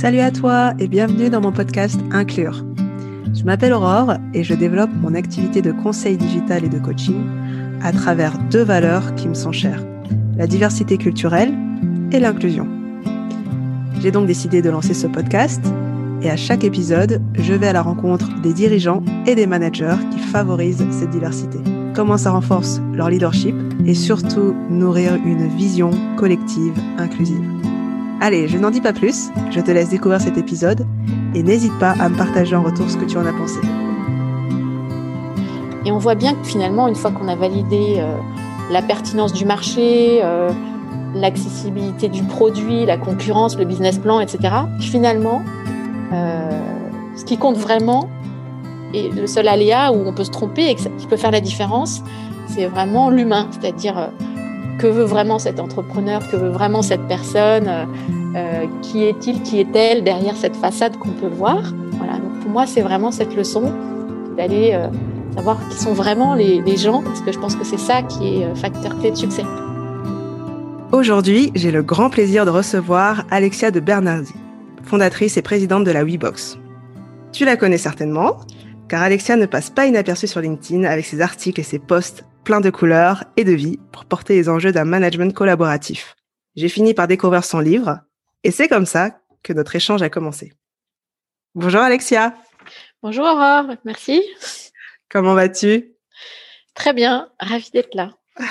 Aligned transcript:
Salut 0.00 0.20
à 0.20 0.30
toi 0.30 0.72
et 0.78 0.88
bienvenue 0.88 1.28
dans 1.28 1.42
mon 1.42 1.52
podcast 1.52 2.00
Inclure. 2.10 2.64
Je 3.34 3.44
m'appelle 3.44 3.74
Aurore 3.74 4.14
et 4.32 4.42
je 4.42 4.54
développe 4.54 4.88
mon 5.02 5.14
activité 5.14 5.60
de 5.60 5.72
conseil 5.72 6.16
digital 6.16 6.64
et 6.64 6.70
de 6.70 6.78
coaching 6.78 7.22
à 7.82 7.92
travers 7.92 8.38
deux 8.50 8.62
valeurs 8.62 9.14
qui 9.16 9.28
me 9.28 9.34
sont 9.34 9.52
chères, 9.52 9.84
la 10.38 10.46
diversité 10.46 10.96
culturelle 10.96 11.52
et 12.12 12.18
l'inclusion. 12.18 12.66
J'ai 14.00 14.10
donc 14.10 14.26
décidé 14.26 14.62
de 14.62 14.70
lancer 14.70 14.94
ce 14.94 15.06
podcast 15.06 15.62
et 16.22 16.30
à 16.30 16.36
chaque 16.38 16.64
épisode, 16.64 17.20
je 17.34 17.52
vais 17.52 17.68
à 17.68 17.74
la 17.74 17.82
rencontre 17.82 18.40
des 18.40 18.54
dirigeants 18.54 19.02
et 19.26 19.34
des 19.34 19.46
managers 19.46 19.96
qui 20.10 20.18
favorisent 20.18 20.86
cette 20.90 21.10
diversité. 21.10 21.58
Comment 22.00 22.16
ça 22.16 22.30
renforce 22.30 22.80
leur 22.94 23.10
leadership 23.10 23.54
et 23.84 23.92
surtout 23.92 24.54
nourrir 24.70 25.16
une 25.16 25.46
vision 25.48 25.90
collective 26.16 26.72
inclusive. 26.96 27.44
Allez, 28.22 28.48
je 28.48 28.56
n'en 28.56 28.70
dis 28.70 28.80
pas 28.80 28.94
plus, 28.94 29.28
je 29.50 29.60
te 29.60 29.70
laisse 29.70 29.90
découvrir 29.90 30.18
cet 30.18 30.38
épisode 30.38 30.86
et 31.34 31.42
n'hésite 31.42 31.78
pas 31.78 31.90
à 32.00 32.08
me 32.08 32.16
partager 32.16 32.56
en 32.56 32.62
retour 32.62 32.88
ce 32.88 32.96
que 32.96 33.04
tu 33.04 33.18
en 33.18 33.26
as 33.26 33.34
pensé. 33.34 33.60
Et 35.84 35.92
on 35.92 35.98
voit 35.98 36.14
bien 36.14 36.32
que 36.32 36.42
finalement, 36.42 36.88
une 36.88 36.94
fois 36.94 37.10
qu'on 37.10 37.28
a 37.28 37.36
validé 37.36 37.96
euh, 37.98 38.16
la 38.70 38.80
pertinence 38.80 39.34
du 39.34 39.44
marché, 39.44 40.20
euh, 40.24 40.50
l'accessibilité 41.14 42.08
du 42.08 42.22
produit, 42.22 42.86
la 42.86 42.96
concurrence, 42.96 43.58
le 43.58 43.66
business 43.66 43.98
plan, 43.98 44.20
etc., 44.20 44.54
finalement, 44.80 45.42
euh, 46.14 46.48
ce 47.14 47.26
qui 47.26 47.36
compte 47.36 47.58
vraiment, 47.58 48.08
et 48.94 49.08
le 49.08 49.26
seul 49.26 49.48
aléa 49.48 49.92
où 49.92 50.06
on 50.06 50.12
peut 50.12 50.24
se 50.24 50.30
tromper 50.30 50.70
et 50.70 50.74
qui 50.74 51.06
peut 51.08 51.16
faire 51.16 51.30
la 51.30 51.40
différence, 51.40 52.02
c'est 52.46 52.66
vraiment 52.66 53.10
l'humain, 53.10 53.48
c'est-à-dire 53.50 54.10
que 54.80 54.86
veut 54.86 55.04
vraiment 55.04 55.38
cet 55.38 55.60
entrepreneur, 55.60 56.26
que 56.30 56.36
veut 56.36 56.48
vraiment 56.48 56.80
cette 56.80 57.06
personne, 57.06 57.68
euh, 57.68 57.84
euh, 58.34 58.66
qui 58.80 59.04
est-il, 59.04 59.42
qui 59.42 59.60
est-elle 59.60 60.02
derrière 60.02 60.36
cette 60.36 60.56
façade 60.56 60.96
qu'on 60.96 61.10
peut 61.10 61.28
voir? 61.28 61.62
Voilà, 61.92 62.14
donc 62.14 62.40
pour 62.40 62.50
moi, 62.50 62.66
c'est 62.66 62.80
vraiment 62.80 63.10
cette 63.10 63.36
leçon 63.36 63.72
d'aller 64.38 64.70
euh, 64.72 64.88
savoir 65.36 65.58
qui 65.68 65.76
sont 65.76 65.92
vraiment 65.92 66.34
les, 66.34 66.62
les, 66.62 66.76
gens, 66.78 67.02
parce 67.02 67.20
que 67.20 67.30
je 67.30 67.38
pense 67.38 67.56
que 67.56 67.64
c'est 67.64 67.78
ça 67.78 68.02
qui 68.02 68.36
est 68.36 68.54
facteur 68.56 68.98
clé 68.98 69.10
de 69.10 69.16
succès. 69.16 69.44
Aujourd'hui, 70.92 71.52
j'ai 71.54 71.70
le 71.70 71.82
grand 71.82 72.08
plaisir 72.08 72.46
de 72.46 72.50
recevoir 72.50 73.24
Alexia 73.30 73.70
de 73.70 73.80
Bernardi, 73.80 74.32
fondatrice 74.82 75.36
et 75.36 75.42
présidente 75.42 75.84
de 75.84 75.90
la 75.90 76.04
WeBox. 76.04 76.58
Tu 77.32 77.44
la 77.44 77.56
connais 77.56 77.78
certainement, 77.78 78.38
car 78.90 79.02
Alexia 79.02 79.36
ne 79.36 79.46
passe 79.46 79.70
pas 79.70 79.86
inaperçue 79.86 80.26
sur 80.26 80.40
LinkedIn 80.40 80.82
avec 80.82 81.06
ses 81.06 81.20
articles 81.20 81.60
et 81.60 81.64
ses 81.64 81.78
posts 81.78 82.24
plein 82.42 82.60
de 82.60 82.70
couleurs 82.70 83.22
et 83.36 83.44
de 83.44 83.52
vie 83.52 83.78
pour 83.92 84.04
porter 84.04 84.34
les 84.34 84.48
enjeux 84.48 84.72
d'un 84.72 84.84
management 84.84 85.32
collaboratif. 85.32 86.16
J'ai 86.56 86.68
fini 86.68 86.92
par 86.92 87.06
découvrir 87.06 87.44
son 87.44 87.60
livre 87.60 88.00
et 88.42 88.50
c'est 88.50 88.66
comme 88.66 88.86
ça 88.86 89.20
que 89.44 89.52
notre 89.52 89.76
échange 89.76 90.02
a 90.02 90.10
commencé. 90.10 90.54
Bonjour 91.54 91.80
Alexia. 91.80 92.34
Bonjour 93.00 93.26
Aurore, 93.26 93.76
merci. 93.84 94.24
Comment 95.08 95.34
vas-tu? 95.34 95.92
Très 96.74 96.92
bien, 96.92 97.30
ravie 97.38 97.70
d'être 97.70 97.94
là. 97.94 98.10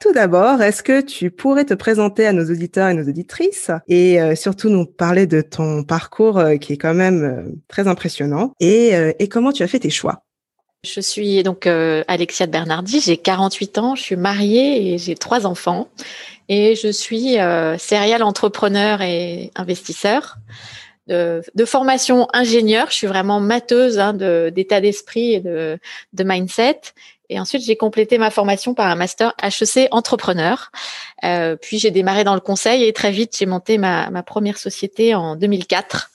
Tout 0.00 0.12
d'abord, 0.12 0.60
est-ce 0.62 0.82
que 0.82 1.00
tu 1.00 1.30
pourrais 1.30 1.64
te 1.64 1.74
présenter 1.74 2.26
à 2.26 2.32
nos 2.32 2.44
auditeurs 2.50 2.88
et 2.88 2.94
nos 2.94 3.08
auditrices 3.08 3.70
et 3.88 4.20
euh, 4.20 4.34
surtout 4.34 4.68
nous 4.68 4.84
parler 4.84 5.26
de 5.26 5.40
ton 5.40 5.84
parcours 5.84 6.38
euh, 6.38 6.56
qui 6.56 6.74
est 6.74 6.76
quand 6.76 6.94
même 6.94 7.24
euh, 7.24 7.52
très 7.68 7.88
impressionnant 7.88 8.52
et, 8.60 8.92
comment 9.30 9.52
tu 9.52 9.62
as 9.62 9.68
fait 9.68 9.80
tes 9.80 9.90
choix? 9.90 10.22
Je 10.84 11.00
suis 11.00 11.42
donc 11.42 11.66
Alexia 11.66 12.46
Bernardi, 12.46 13.00
j'ai 13.00 13.16
48 13.16 13.78
ans, 13.78 13.94
je 13.96 14.02
suis 14.02 14.16
mariée 14.16 14.94
et 14.94 14.98
j'ai 14.98 15.16
trois 15.16 15.44
enfants. 15.46 15.88
Et 16.48 16.76
je 16.76 16.88
suis 16.88 17.38
euh, 17.38 17.76
serial 17.78 18.22
entrepreneur 18.22 19.02
et 19.02 19.50
investisseur. 19.56 20.36
De, 21.08 21.42
formation 21.64 22.26
ingénieur, 22.32 22.88
je 22.90 22.96
suis 22.96 23.06
vraiment 23.06 23.38
mateuse 23.38 24.00
hein, 24.00 24.12
d'état 24.12 24.80
d'esprit 24.80 25.34
et 25.34 25.40
de, 25.40 25.78
mindset. 26.18 26.80
Et 27.28 27.40
ensuite, 27.40 27.62
j'ai 27.62 27.76
complété 27.76 28.18
ma 28.18 28.30
formation 28.30 28.74
par 28.74 28.86
un 28.86 28.94
master 28.94 29.34
HEC 29.42 29.88
entrepreneur. 29.90 30.70
Euh, 31.24 31.56
puis 31.56 31.78
j'ai 31.78 31.90
démarré 31.90 32.24
dans 32.24 32.34
le 32.34 32.40
conseil 32.40 32.84
et 32.84 32.92
très 32.92 33.10
vite, 33.10 33.36
j'ai 33.38 33.46
monté 33.46 33.78
ma, 33.78 34.10
ma 34.10 34.22
première 34.22 34.58
société 34.58 35.14
en 35.14 35.36
2004. 35.36 36.10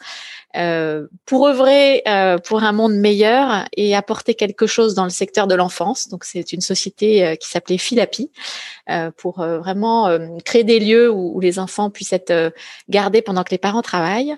Euh, 0.57 1.07
pour 1.25 1.47
œuvrer 1.47 2.01
euh, 2.07 2.37
pour 2.37 2.63
un 2.63 2.73
monde 2.73 2.95
meilleur 2.95 3.65
et 3.77 3.95
apporter 3.95 4.35
quelque 4.35 4.67
chose 4.67 4.95
dans 4.95 5.05
le 5.05 5.09
secteur 5.09 5.47
de 5.47 5.55
l'enfance. 5.55 6.09
Donc 6.09 6.25
c'est 6.25 6.51
une 6.51 6.59
société 6.59 7.25
euh, 7.25 7.35
qui 7.35 7.49
s'appelait 7.49 7.77
Philapi 7.77 8.31
pour 9.15 9.37
vraiment 9.37 10.09
créer 10.43 10.65
des 10.65 10.77
lieux 10.79 11.09
où, 11.09 11.39
les 11.39 11.59
enfants 11.59 11.89
puissent 11.89 12.11
être 12.11 12.53
gardés 12.89 13.21
pendant 13.21 13.43
que 13.45 13.51
les 13.51 13.57
parents 13.57 13.81
travaillent. 13.81 14.35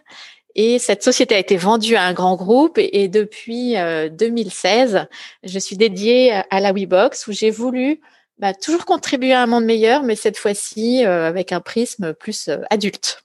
Et 0.56 0.80
cette 0.80 1.04
société 1.04 1.36
a 1.36 1.40
été 1.40 1.58
vendue 1.58 1.96
à 1.96 2.04
un 2.04 2.14
grand 2.14 2.36
groupe 2.36 2.78
et, 2.78 3.08
depuis 3.08 3.74
2016, 3.74 5.08
je 5.44 5.60
suis 5.60 5.78
dédiée 5.78 6.32
à 6.50 6.60
la 6.60 6.72
WeBox 6.74 7.28
où 7.28 7.32
j'ai 7.32 7.50
voulu 7.50 8.02
bah, 8.40 8.54
toujours 8.54 8.86
contribuer 8.86 9.34
à 9.34 9.42
un 9.42 9.48
monde 9.48 9.66
meilleur, 9.66 10.04
mais 10.04 10.16
cette 10.16 10.38
fois-ci 10.38 11.04
avec 11.04 11.52
un 11.52 11.60
prisme 11.60 12.14
plus 12.14 12.50
adulte. 12.70 13.24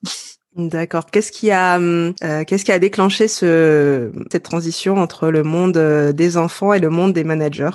D'accord. 0.58 1.06
Qu'est-ce 1.06 1.30
qui 1.30 1.52
a 1.52 1.78
euh, 1.78 2.12
qu'est-ce 2.44 2.64
qui 2.64 2.72
a 2.72 2.80
déclenché 2.80 3.28
ce 3.28 4.10
cette 4.30 4.42
transition 4.42 4.96
entre 4.96 5.28
le 5.28 5.44
monde 5.44 5.76
euh, 5.76 6.12
des 6.12 6.36
enfants 6.36 6.72
et 6.72 6.80
le 6.80 6.90
monde 6.90 7.12
des 7.12 7.22
managers? 7.22 7.70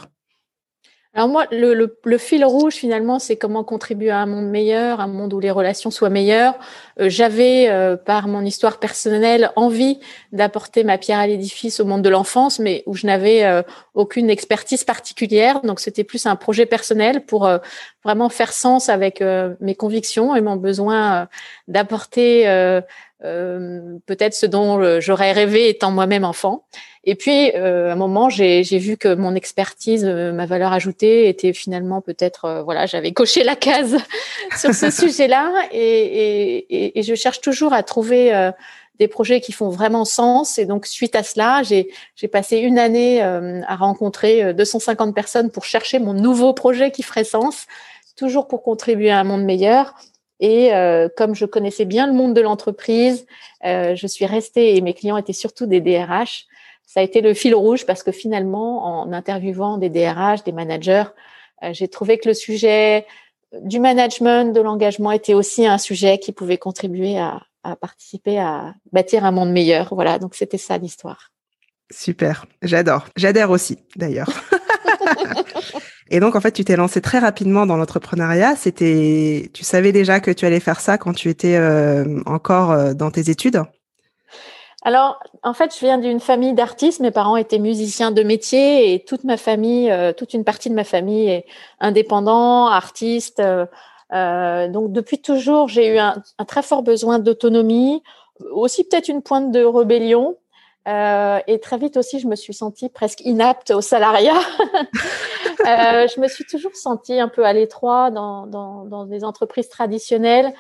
Alors 1.16 1.30
moi, 1.30 1.46
le, 1.52 2.18
fil 2.18 2.44
rouge 2.44 2.74
finalement, 2.74 3.20
c'est 3.20 3.36
comment 3.36 3.64
contribuer 3.64 4.10
à 4.10 4.18
un 4.18 4.26
monde 4.26 4.50
meilleur, 4.50 5.00
un 5.00 5.06
monde 5.06 5.32
où 5.36 5.40
les 5.40 5.52
relations 5.52 5.92
soient 5.92 6.10
meilleures. 6.10 6.56
Euh, 7.00 7.08
J'avais, 7.08 7.70
euh, 7.70 7.96
par 7.96 8.28
mon 8.28 8.44
histoire 8.44 8.80
personnelle, 8.80 9.52
envie 9.56 10.00
d'apporter 10.32 10.84
ma 10.84 10.98
pierre 10.98 11.20
à 11.20 11.28
l'édifice 11.28 11.80
au 11.80 11.86
monde 11.86 12.02
de 12.02 12.10
l'enfance, 12.10 12.58
mais 12.58 12.82
où 12.88 12.96
je 12.96 13.06
n'avais 13.06 13.44
euh, 13.44 13.62
aucune 13.94 14.32
expertise 14.32 14.84
particulière. 14.84 15.62
Donc 15.62 15.80
c'était 15.82 16.04
plus 16.04 16.26
un 16.26 16.36
projet 16.36 16.66
personnel 16.66 17.24
pour 17.24 17.48
vraiment 18.04 18.30
faire 18.30 18.52
sens 18.52 18.90
avec 18.90 19.24
mes 19.60 19.76
convictions 19.76 20.36
et 20.36 20.42
mon 20.42 20.56
besoin 20.56 21.28
d'apporter 21.68 22.48
peut-être 23.24 24.34
ce 24.34 24.46
dont 24.46 25.00
j'aurais 25.00 25.32
rêvé 25.32 25.70
étant 25.70 25.92
moi-même 25.92 26.26
enfant. 26.26 26.66
Et 27.06 27.16
puis, 27.16 27.52
euh, 27.56 27.90
à 27.90 27.94
un 27.94 27.96
moment, 27.96 28.30
j'ai 28.30 28.64
vu 28.78 28.96
que 28.96 29.14
mon 29.14 29.36
expertise, 29.36 30.06
euh, 30.06 30.32
ma 30.32 30.46
valeur 30.46 30.72
ajoutée 30.72 31.28
était 31.28 31.52
finalement 31.52 32.00
peut-être, 32.00 32.46
euh, 32.46 32.64
voilà, 32.64 32.86
j'avais 32.86 33.12
coché 33.12 33.44
la 33.44 33.58
case 33.58 33.98
sur 34.58 34.74
ce 34.74 34.90
sujet-là. 34.90 35.52
Et, 35.74 35.82
et, 35.82 37.00
et, 37.00 37.04
je 37.04 37.14
cherche 37.14 37.42
toujours 37.42 37.74
à 37.74 37.84
trouver 37.84 38.34
euh, 38.34 38.52
des 39.00 39.10
projets 39.10 39.42
qui 39.42 39.52
font 39.52 39.68
vraiment 39.68 40.06
sens. 40.06 40.58
Et 40.58 40.66
donc, 40.66 40.86
suite 40.86 41.16
à 41.16 41.24
cela, 41.24 41.62
j'ai 41.64 42.28
passé 42.30 42.60
une 42.60 42.80
année 42.80 43.22
à 43.22 43.76
rencontrer 43.76 44.54
250 44.54 45.14
personnes 45.14 45.50
pour 45.50 45.66
chercher 45.66 46.00
mon 46.00 46.14
nouveau 46.14 46.54
projet 46.54 46.92
qui 46.92 47.04
ferait 47.04 47.26
sens, 47.26 47.66
toujours 48.16 48.48
pour 48.48 48.64
contribuer 48.64 49.10
à 49.10 49.20
un 49.20 49.24
monde 49.24 49.44
meilleur. 49.44 49.96
Et 50.40 50.72
comme 51.16 51.36
je 51.36 51.46
connaissais 51.46 51.86
bien 51.86 52.06
le 52.08 52.14
monde 52.14 52.34
de 52.34 52.42
l'entreprise, 52.42 53.26
je 53.64 54.08
suis 54.08 54.26
restée 54.26 54.76
et 54.76 54.82
mes 54.82 54.94
clients 54.94 55.18
étaient 55.18 55.32
surtout 55.32 55.66
des 55.66 55.80
DRH 55.80 56.48
ça 56.86 57.00
a 57.00 57.04
été 57.04 57.22
le 57.22 57.34
fil 57.34 57.56
rouge 57.56 57.86
parce 57.86 58.04
que 58.04 58.12
finalement, 58.12 59.02
en 59.02 59.14
interviewant 59.14 59.78
des 59.78 59.90
DRH, 59.90 60.44
des 60.44 60.52
managers, 60.52 61.06
euh, 61.64 61.70
j'ai 61.74 61.88
trouvé 61.88 62.18
que 62.18 62.28
le 62.28 62.34
sujet 62.34 63.06
du 63.62 63.80
management, 63.80 64.54
de 64.54 64.62
l'engagement 64.62 65.12
était 65.12 65.34
aussi 65.34 65.66
un 65.66 65.78
sujet 65.78 66.18
qui 66.18 66.32
pouvait 66.32 66.58
contribuer 66.58 67.18
à, 67.18 67.42
à 67.64 67.76
participer 67.76 68.40
à 68.40 68.76
bâtir 68.92 69.26
un 69.26 69.32
monde 69.32 69.52
meilleur. 69.52 69.94
Voilà, 69.94 70.20
donc 70.20 70.36
c'était 70.36 70.58
ça 70.58 70.78
l'histoire. 70.78 71.32
Super, 71.92 72.46
j'adore. 72.62 73.08
J'adhère 73.16 73.52
aussi, 73.52 73.80
d'ailleurs. 73.96 74.30
Et 76.10 76.20
donc, 76.20 76.36
en 76.36 76.42
fait, 76.42 76.52
tu 76.52 76.64
t'es 76.64 76.76
lancé 76.76 77.02
très 77.02 77.20
rapidement 77.20 77.66
dans 77.66 77.78
l'entrepreneuriat. 77.78 78.56
C'était, 78.56 79.50
tu 79.54 79.64
savais 79.64 79.92
déjà 79.92 80.20
que 80.20 80.32
tu 80.32 80.46
allais 80.46 80.60
faire 80.60 80.80
ça 80.80 80.98
quand 80.98 81.14
tu 81.14 81.30
étais 81.30 81.56
euh, 81.56 82.22
encore 82.26 82.72
euh, 82.72 82.94
dans 82.94 83.12
tes 83.12 83.30
études? 83.30 83.62
Alors, 84.84 85.18
en 85.44 85.54
fait, 85.54 85.74
je 85.74 85.80
viens 85.80 85.98
d'une 85.98 86.20
famille 86.20 86.54
d'artistes. 86.54 87.00
Mes 87.00 87.12
parents 87.12 87.38
étaient 87.38 87.60
musiciens 87.60 88.12
de 88.12 88.22
métier 88.22 88.94
et 88.94 89.06
toute 89.06 89.24
ma 89.24 89.38
famille, 89.38 89.90
euh, 89.90 90.12
toute 90.12 90.34
une 90.34 90.44
partie 90.44 90.70
de 90.70 90.76
ma 90.76 90.84
famille 90.84 91.30
est 91.30 91.46
indépendant, 91.80 92.68
artiste. 92.68 93.42
Donc, 94.12 94.92
depuis 94.92 95.20
toujours, 95.22 95.70
j'ai 95.70 95.96
eu 95.96 95.98
un, 95.98 96.22
très 96.46 96.62
fort 96.62 96.84
besoin 96.84 97.18
d'autonomie, 97.18 98.04
aussi 98.52 98.84
peut-être 98.84 99.08
une 99.08 99.24
pointe 99.24 99.52
de 99.52 99.64
rébellion. 99.64 100.38
Et 100.86 101.60
très 101.60 101.78
vite 101.78 101.98
aussi, 101.98 102.20
je 102.20 102.28
me 102.28 102.36
suis 102.36 102.54
sentie 102.54 102.90
presque 102.90 103.22
inapte 103.22 103.72
au 103.72 103.82
salariat. 103.82 104.40
je 105.66 106.20
me 106.20 106.28
suis 106.28 106.46
toujours 106.46 106.76
sentie 106.76 107.20
un 107.20 107.30
peu 107.30 107.46
à 107.46 107.54
l'étroit 107.54 108.12
dans, 108.12 108.48
dans, 108.48 108.86
dans 108.86 109.06
des 109.06 109.24
entreprises 109.24 109.70
traditionnelles. 109.70 110.54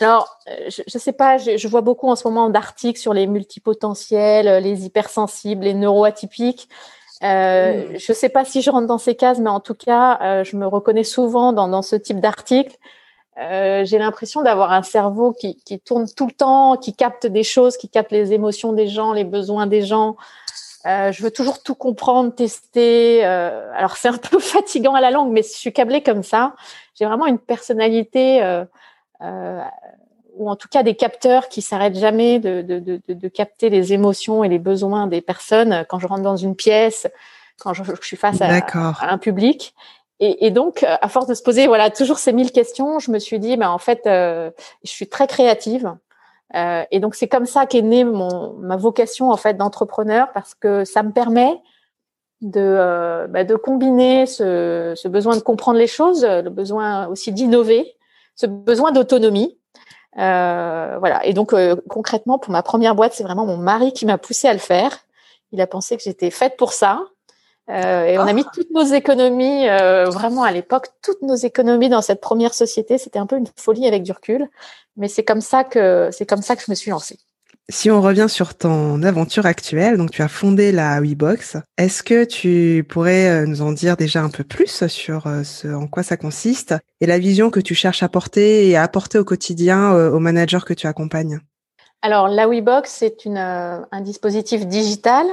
Alors, 0.00 0.38
euh, 0.48 0.68
je 0.68 0.82
ne 0.94 1.00
sais 1.00 1.12
pas, 1.12 1.38
je, 1.38 1.68
vois 1.68 1.80
beaucoup 1.80 2.08
en 2.08 2.16
ce 2.16 2.26
moment 2.26 2.50
d'articles 2.50 3.00
sur 3.00 3.14
les 3.14 3.26
multipotentiels, 3.26 4.48
euh, 4.48 4.60
les 4.60 4.84
hypersensibles, 4.84 5.64
les 5.64 5.74
neuroatypiques. 5.74 6.68
Euh, 7.22 7.92
mm. 7.92 7.98
Je 7.98 8.12
ne 8.12 8.16
sais 8.16 8.28
pas 8.28 8.44
si 8.44 8.62
je 8.62 8.70
rentre 8.70 8.86
dans 8.86 8.98
ces 8.98 9.14
cases, 9.14 9.38
mais 9.38 9.50
en 9.50 9.60
tout 9.60 9.74
cas, 9.74 10.42
je 10.44 10.56
me 10.56 10.66
reconnais 10.66 11.04
souvent 11.04 11.52
dans, 11.52 11.82
ce 11.82 11.96
type 11.96 12.20
d'articles. 12.20 12.76
Euh, 13.38 13.84
j'ai 13.84 13.98
l'impression 13.98 14.42
d'avoir 14.42 14.72
un 14.72 14.82
cerveau 14.82 15.32
qui, 15.32 15.56
qui, 15.64 15.78
tourne 15.78 16.06
tout 16.08 16.26
le 16.26 16.32
temps, 16.32 16.76
qui 16.76 16.92
capte 16.92 17.26
des 17.26 17.44
choses, 17.44 17.76
qui 17.76 17.88
capte 17.88 18.10
les 18.10 18.32
émotions 18.32 18.72
des 18.72 18.88
gens, 18.88 19.12
les 19.12 19.24
besoins 19.24 19.66
des 19.66 19.82
gens. 19.82 20.16
Euh, 20.86 21.12
je 21.12 21.22
veux 21.22 21.30
toujours 21.30 21.62
tout 21.62 21.76
comprendre, 21.76 22.34
tester. 22.34 23.24
Euh, 23.24 23.70
alors 23.76 23.96
c'est 23.96 24.08
un 24.08 24.16
peu 24.30 24.40
fatigant 24.40 24.94
à 24.94 25.00
la 25.00 25.10
langue, 25.10 25.30
mais 25.30 25.42
je 25.42 25.50
suis 25.50 25.72
câblée 25.72 26.02
comme 26.02 26.24
ça. 26.24 26.54
J'ai 26.94 27.04
vraiment 27.04 27.26
une 27.26 27.38
personnalité, 27.38 28.42
ou 29.20 30.48
en 30.50 30.56
tout 30.56 30.68
cas 30.68 30.82
des 30.82 30.94
capteurs 30.94 31.48
qui 31.48 31.62
s'arrêtent 31.62 31.98
jamais 31.98 32.40
de, 32.40 32.62
de, 32.62 32.78
de, 32.78 33.00
de, 33.08 33.28
capter 33.28 33.70
les 33.70 33.92
émotions 33.92 34.42
et 34.42 34.48
les 34.48 34.58
besoins 34.58 35.06
des 35.06 35.20
personnes 35.20 35.84
quand 35.88 35.98
je 36.00 36.06
rentre 36.08 36.22
dans 36.22 36.36
une 36.36 36.56
pièce, 36.56 37.06
quand 37.60 37.72
je, 37.72 37.82
je 37.84 38.06
suis 38.06 38.16
face 38.16 38.40
à, 38.40 38.48
à, 38.48 39.12
un 39.12 39.18
public. 39.18 39.74
Et, 40.20 40.46
et, 40.46 40.50
donc, 40.50 40.84
à 40.84 41.08
force 41.08 41.26
de 41.26 41.34
se 41.34 41.42
poser 41.42 41.68
voilà 41.68 41.90
toujours 41.90 42.18
ces 42.18 42.32
mille 42.32 42.50
questions, 42.50 42.98
je 42.98 43.10
me 43.10 43.18
suis 43.18 43.38
dit, 43.38 43.56
ben 43.56 43.70
en 43.70 43.78
fait, 43.78 44.06
euh, 44.06 44.50
je 44.84 44.90
suis 44.90 45.08
très 45.08 45.26
créative. 45.26 45.94
Euh, 46.56 46.82
et 46.90 46.98
donc 46.98 47.14
c'est 47.14 47.28
comme 47.28 47.44
ça 47.44 47.66
qu'est 47.66 47.82
née 47.82 48.04
mon 48.04 48.54
ma 48.54 48.76
vocation 48.76 49.30
en 49.30 49.36
fait 49.36 49.58
d'entrepreneur 49.58 50.32
parce 50.32 50.54
que 50.54 50.86
ça 50.86 51.02
me 51.02 51.12
permet 51.12 51.60
de 52.40 52.60
euh, 52.60 53.26
bah, 53.26 53.44
de 53.44 53.54
combiner 53.54 54.24
ce, 54.24 54.94
ce, 54.96 55.08
besoin 55.08 55.36
de 55.36 55.42
comprendre 55.42 55.78
les 55.78 55.86
choses, 55.86 56.24
le 56.24 56.48
besoin 56.48 57.06
aussi 57.08 57.32
d'innover, 57.32 57.96
ce 58.34 58.46
besoin 58.46 58.92
d'autonomie. 58.92 59.58
Euh, 60.18 60.96
voilà. 60.98 61.24
Et 61.26 61.32
donc 61.32 61.52
euh, 61.52 61.76
concrètement 61.88 62.38
pour 62.38 62.52
ma 62.52 62.62
première 62.62 62.94
boîte, 62.94 63.12
c'est 63.12 63.22
vraiment 63.22 63.46
mon 63.46 63.56
mari 63.56 63.92
qui 63.92 64.06
m'a 64.06 64.18
poussé 64.18 64.48
à 64.48 64.52
le 64.52 64.58
faire. 64.58 64.98
Il 65.52 65.60
a 65.60 65.66
pensé 65.66 65.96
que 65.96 66.02
j'étais 66.02 66.30
faite 66.30 66.56
pour 66.56 66.72
ça. 66.72 67.04
Euh, 67.70 68.04
et 68.06 68.18
on 68.18 68.22
a 68.22 68.32
mis 68.32 68.44
toutes 68.54 68.70
nos 68.70 68.84
économies, 68.84 69.68
euh, 69.68 70.06
vraiment 70.06 70.42
à 70.42 70.52
l'époque, 70.52 70.86
toutes 71.02 71.20
nos 71.22 71.34
économies 71.34 71.90
dans 71.90 72.00
cette 72.00 72.20
première 72.20 72.54
société. 72.54 72.96
C'était 72.96 73.18
un 73.18 73.26
peu 73.26 73.36
une 73.36 73.48
folie 73.56 73.86
avec 73.86 74.02
du 74.02 74.12
recul, 74.12 74.48
mais 74.96 75.08
c'est 75.08 75.24
comme 75.24 75.42
ça 75.42 75.64
que 75.64 76.08
c'est 76.10 76.26
comme 76.26 76.42
ça 76.42 76.56
que 76.56 76.62
je 76.66 76.70
me 76.70 76.74
suis 76.74 76.90
lancée. 76.90 77.18
Si 77.70 77.90
on 77.90 78.00
revient 78.00 78.28
sur 78.30 78.56
ton 78.56 79.02
aventure 79.02 79.44
actuelle, 79.44 79.98
donc 79.98 80.10
tu 80.10 80.22
as 80.22 80.28
fondé 80.28 80.72
la 80.72 81.02
WeBox, 81.02 81.58
est-ce 81.76 82.02
que 82.02 82.24
tu 82.24 82.86
pourrais 82.88 83.28
euh, 83.28 83.46
nous 83.46 83.60
en 83.60 83.72
dire 83.72 83.98
déjà 83.98 84.22
un 84.22 84.30
peu 84.30 84.44
plus 84.44 84.86
sur 84.86 85.24
ce 85.44 85.74
en 85.74 85.86
quoi 85.86 86.02
ça 86.02 86.16
consiste 86.16 86.74
et 87.02 87.06
la 87.06 87.18
vision 87.18 87.50
que 87.50 87.60
tu 87.60 87.74
cherches 87.74 88.02
à 88.02 88.08
porter 88.08 88.66
et 88.66 88.76
à 88.76 88.82
apporter 88.82 89.18
au 89.18 89.24
quotidien 89.24 89.92
aux 89.92 90.20
managers 90.20 90.64
que 90.64 90.72
tu 90.72 90.86
accompagnes? 90.86 91.40
Alors 92.00 92.28
la 92.28 92.48
WeBox, 92.48 92.88
c'est 92.88 93.26
une 93.26 93.36
un 93.36 94.00
dispositif 94.00 94.66
digital 94.66 95.26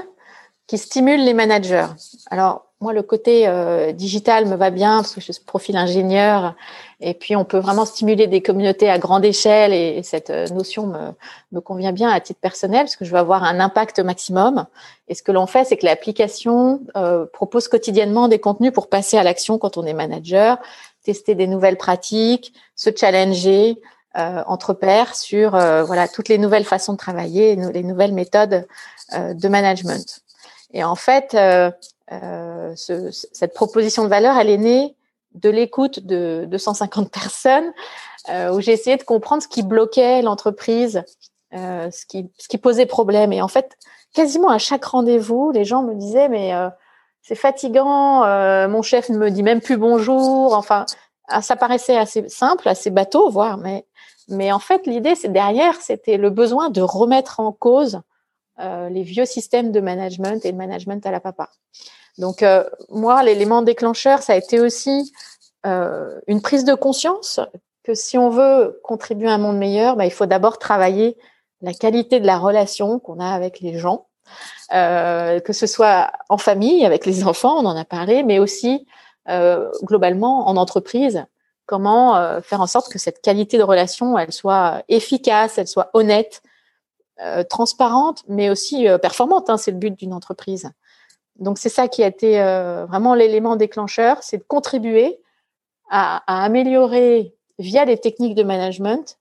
qui 0.68 0.78
stimule 0.78 1.24
les 1.24 1.34
managers. 1.34 1.88
Alors 2.30 2.66
moi, 2.82 2.92
le 2.94 3.04
côté 3.04 3.48
euh, 3.48 3.94
digital 3.94 4.46
me 4.46 4.56
va 4.56 4.70
bien 4.70 4.98
parce 4.98 5.16
que 5.16 5.22
je 5.22 5.32
suis 5.32 5.44
profil 5.44 5.78
ingénieur 5.78 6.56
et 7.00 7.14
puis 7.14 7.36
on 7.36 7.46
peut 7.46 7.58
vraiment 7.58 7.86
stimuler 7.86 8.28
des 8.28 8.42
communautés 8.42 8.90
à 8.90 9.00
grande 9.00 9.24
échelle 9.26 9.74
et, 9.74 10.04
cette 10.04 10.30
euh, 10.30 10.48
notion 10.48 10.88
me, 10.88 11.12
me 11.52 11.62
convient 11.62 11.94
bien 11.94 12.10
à 12.10 12.20
titre 12.20 12.40
personnel 12.40 12.82
parce 12.82 12.96
que 12.96 13.06
je 13.06 13.12
veux 13.12 13.18
avoir 13.18 13.44
un 13.44 13.60
impact 13.60 14.00
maximum. 14.00 14.66
Et 15.08 15.16
ce 15.16 15.24
que 15.24 15.32
l'on 15.32 15.48
fait, 15.48 15.66
c'est 15.66 15.78
que 15.78 15.86
l'application 15.86 16.82
euh, 16.98 17.26
propose 17.32 17.68
quotidiennement 17.68 18.28
des 18.28 18.40
contenus 18.40 18.74
pour 18.74 18.90
passer 18.90 19.18
à 19.18 19.24
l'action 19.24 19.58
quand 19.58 19.78
on 19.78 19.86
est 19.86 19.94
manager, 19.94 20.58
tester 21.04 21.36
des 21.36 21.48
nouvelles 21.48 21.78
pratiques, 21.78 22.54
se 22.76 22.90
challenger 22.96 23.82
euh, 24.18 24.44
entre 24.48 24.74
pairs 24.74 25.16
sur 25.16 25.56
euh, 25.56 25.84
voilà 25.84 26.08
toutes 26.08 26.30
les 26.30 26.38
nouvelles 26.38 26.66
façons 26.66 26.94
de 26.94 26.98
travailler, 26.98 27.56
les 27.56 27.84
nouvelles 27.84 28.14
méthodes 28.14 28.68
de 29.14 29.48
management. 29.48 30.25
Et 30.76 30.84
en 30.84 30.96
fait, 30.96 31.34
euh, 31.34 31.72
euh, 32.12 32.74
ce, 32.76 33.10
cette 33.10 33.54
proposition 33.54 34.04
de 34.04 34.10
valeur, 34.10 34.38
elle 34.38 34.50
est 34.50 34.58
née 34.58 34.96
de 35.34 35.50
l'écoute 35.50 36.06
de 36.06 36.46
250 36.50 37.10
personnes 37.12 37.74
euh, 38.30 38.54
où 38.54 38.60
j'ai 38.60 38.74
essayé 38.74 38.98
de 38.98 39.04
comprendre 39.04 39.42
ce 39.42 39.48
qui 39.48 39.64
bloquait 39.64 40.22
l'entreprise, 40.22 41.04
euh, 41.54 41.90
ce, 41.92 42.06
qui, 42.06 42.30
ce 42.38 42.50
qui 42.50 42.58
posait 42.58 42.86
problème. 42.86 43.32
Et 43.32 43.42
en 43.42 43.48
fait, 43.48 43.78
quasiment 44.14 44.50
à 44.50 44.58
chaque 44.58 44.84
rendez-vous, 44.84 45.52
les 45.52 45.64
gens 45.64 45.82
me 45.82 45.96
disaient 45.96 46.28
mais 46.28 46.54
euh, 46.54 46.70
c'est 47.22 47.36
fatigant, 47.36 48.20
mon 48.68 48.82
chef 48.84 49.10
ne 49.10 49.18
me 49.18 49.32
dit 49.32 49.44
même 49.44 49.62
plus 49.62 49.78
bonjour. 49.78 50.54
Enfin, 50.54 50.86
ah, 51.28 51.42
ça 51.42 51.56
paraissait 51.56 51.98
assez 51.98 52.28
simple, 52.30 52.70
assez 52.70 52.92
bateau, 52.92 53.30
voire, 53.30 53.58
mais 53.58 53.86
mais 54.28 54.52
en 54.52 54.60
fait, 54.60 54.86
l'idée, 54.86 55.16
c'est 55.16 55.32
derrière, 55.32 55.76
c'était 55.82 56.18
le 56.18 56.30
besoin 56.30 56.70
de 56.70 56.82
remettre 56.82 57.40
en 57.40 57.52
cause 57.52 58.02
euh, 58.60 58.90
les 58.90 59.04
vieux 59.04 59.26
systèmes 59.26 59.72
de 59.72 59.80
management 59.80 60.46
et 60.46 60.52
de 60.52 60.58
management 60.58 61.06
à 61.06 61.12
la 61.12 61.20
papa. 61.20 61.50
Donc 62.18 62.44
euh, 62.44 62.64
moi, 62.90 63.24
l'élément 63.24 63.62
déclencheur, 63.62 64.22
ça 64.22 64.34
a 64.34 64.36
été 64.38 64.60
aussi 64.60 65.12
euh, 65.66 66.20
une 66.28 66.42
prise 66.42 66.64
de 66.64 66.74
conscience 66.74 67.40
que 67.84 67.94
si 67.94 68.18
on 68.18 68.30
veut 68.30 68.80
contribuer 68.84 69.30
à 69.30 69.34
un 69.34 69.38
monde 69.38 69.58
meilleur, 69.58 69.96
bah, 69.96 70.06
il 70.06 70.12
faut 70.12 70.26
d'abord 70.26 70.58
travailler 70.58 71.18
la 71.62 71.74
qualité 71.74 72.20
de 72.20 72.26
la 72.26 72.38
relation 72.38 73.00
qu'on 73.00 73.20
a 73.20 73.30
avec 73.30 73.60
les 73.60 73.78
gens, 73.78 74.08
euh, 74.74 75.40
que 75.40 75.54
ce 75.54 75.68
soit 75.68 76.12
en 76.30 76.38
famille, 76.38 76.86
avec 76.86 77.06
les 77.06 77.26
enfants, 77.26 77.58
on 77.58 77.66
en 77.66 77.76
a 77.76 77.86
parlé, 77.86 78.24
mais 78.24 78.40
aussi 78.40 78.88
euh, 79.30 79.70
globalement 79.84 80.48
en 80.48 80.58
entreprise. 80.58 81.26
Comment 81.68 82.42
faire 82.44 82.62
en 82.62 82.68
sorte 82.68 82.92
que 82.92 83.00
cette 83.00 83.24
qualité 83.24 83.58
de 83.58 83.64
relation, 83.64 84.20
elle 84.20 84.32
soit 84.32 84.84
efficace, 84.88 85.58
elle 85.58 85.68
soit 85.68 85.90
honnête, 85.96 86.44
euh, 87.22 87.44
transparente, 87.44 88.24
mais 88.28 88.50
aussi 88.50 88.90
euh, 88.90 88.98
performante. 88.98 89.50
Hein, 89.50 89.58
c'est 89.58 89.72
le 89.72 89.78
but 89.78 89.98
d'une 89.98 90.14
entreprise. 90.14 90.70
Donc 91.38 91.58
c'est 91.58 91.70
ça 91.70 91.88
qui 91.88 92.04
a 92.04 92.08
été 92.08 92.42
euh, 92.42 92.86
vraiment 92.86 93.16
l'élément 93.16 93.56
déclencheur, 93.56 94.18
c'est 94.22 94.38
de 94.38 94.44
contribuer 94.44 95.20
à, 95.90 96.24
à, 96.28 96.44
améliorer 96.44 97.34
via 97.58 97.86
des 97.86 97.98
techniques 97.98 98.36
de 98.36 98.44
management 98.44 99.18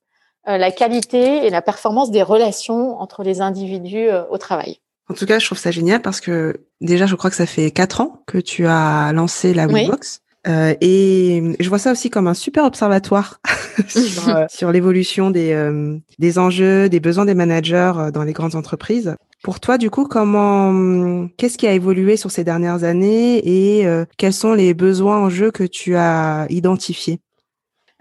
la 0.47 0.71
qualité 0.71 1.47
et 1.47 1.49
la 1.49 1.63
performance 1.63 2.11
des 2.11 2.23
relations 2.23 3.01
entre 3.01 3.23
les 3.23 3.41
individus 3.41 4.11
au 4.29 4.37
travail. 4.37 4.79
En 5.09 5.15
tout 5.15 5.25
cas, 5.25 5.39
je 5.39 5.47
trouve 5.47 5.57
ça 5.57 5.71
génial 5.71 6.03
parce 6.03 6.21
que 6.21 6.67
déjà, 6.83 7.07
je 7.07 7.15
crois 7.15 7.31
que 7.31 7.37
ça 7.37 7.47
fait 7.47 7.71
quatre 7.71 8.03
ans 8.03 8.23
que 8.27 8.37
tu 8.37 8.67
as 8.67 9.11
lancé 9.15 9.55
la 9.55 9.67
Webbox. 9.67 10.21
Euh, 10.47 10.75
et 10.81 11.57
je 11.59 11.69
vois 11.69 11.79
ça 11.79 11.93
aussi 11.93 12.11
comme 12.11 12.27
un 12.27 12.35
super 12.35 12.65
observatoire 12.65 13.41
sur, 13.89 14.29
euh, 14.37 14.45
sur 14.49 14.73
l'évolution 14.73 15.31
des, 15.31 15.53
euh, 15.53 15.97
des 16.19 16.39
enjeux, 16.39 16.89
des 16.89 17.01
besoins 17.01 17.25
des 17.25 17.35
managers 17.35 17.93
euh, 17.97 18.11
dans 18.11 18.25
les 18.25 18.33
grandes 18.33 18.55
entreprises. 18.55 19.17
Pour 19.43 19.61
toi, 19.61 19.77
du 19.77 19.91
coup, 19.91 20.07
comment, 20.07 21.29
qu'est-ce 21.37 21.59
qui 21.59 21.67
a 21.67 21.73
évolué 21.73 22.17
sur 22.17 22.31
ces 22.31 22.45
dernières 22.45 22.83
années 22.83 23.43
et 23.45 23.87
quels 24.17 24.33
sont 24.33 24.55
les 24.55 24.73
besoins 24.73 25.19
en 25.19 25.29
jeu 25.29 25.51
que 25.51 25.65
tu 25.65 25.97
as 25.97 26.47
identifiés? 26.49 27.21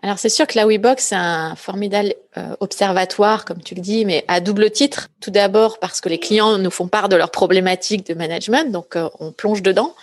Alors 0.03 0.19
c'est 0.19 0.29
sûr 0.29 0.45
que 0.47 0.57
la 0.57 0.67
WeBox 0.67 1.01
c'est 1.01 1.15
un 1.15 1.55
formidable 1.55 2.13
euh, 2.37 2.55
observatoire, 2.59 3.45
comme 3.45 3.63
tu 3.63 3.73
le 3.73 3.81
dis, 3.81 4.03
mais 4.03 4.25
à 4.27 4.41
double 4.41 4.69
titre. 4.69 5.07
Tout 5.21 5.31
d'abord 5.31 5.79
parce 5.79 6.01
que 6.01 6.09
les 6.09 6.19
clients 6.19 6.57
nous 6.57 6.69
font 6.69 6.89
part 6.89 7.07
de 7.07 7.15
leurs 7.15 7.31
problématiques 7.31 8.05
de 8.05 8.13
management, 8.13 8.69
donc 8.69 8.97
euh, 8.97 9.09
on 9.19 9.31
plonge 9.31 9.61
dedans, 9.61 9.95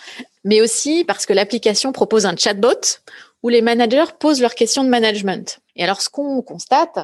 mais 0.43 0.59
aussi 0.59 1.05
parce 1.05 1.27
que 1.27 1.33
l'application 1.33 1.91
propose 1.91 2.25
un 2.25 2.35
chatbot 2.35 2.99
où 3.43 3.49
les 3.49 3.61
managers 3.61 4.11
posent 4.19 4.41
leurs 4.41 4.55
questions 4.55 4.83
de 4.83 4.89
management. 4.89 5.59
Et 5.75 5.83
alors 5.83 6.01
ce 6.01 6.09
qu'on 6.09 6.41
constate, 6.41 6.97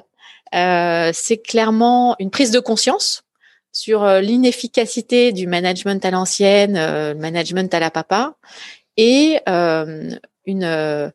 euh, 0.55 1.11
c'est 1.13 1.37
clairement 1.37 2.15
une 2.17 2.31
prise 2.31 2.49
de 2.49 2.59
conscience 2.59 3.23
sur 3.71 4.07
l'inefficacité 4.07 5.31
du 5.33 5.45
management 5.45 6.03
à 6.03 6.09
l'ancienne, 6.09 6.73
le 6.73 7.13
management 7.13 7.71
à 7.75 7.79
la 7.79 7.91
papa, 7.91 8.33
et 8.97 9.39
une 10.47 10.63
euh, 10.63 11.09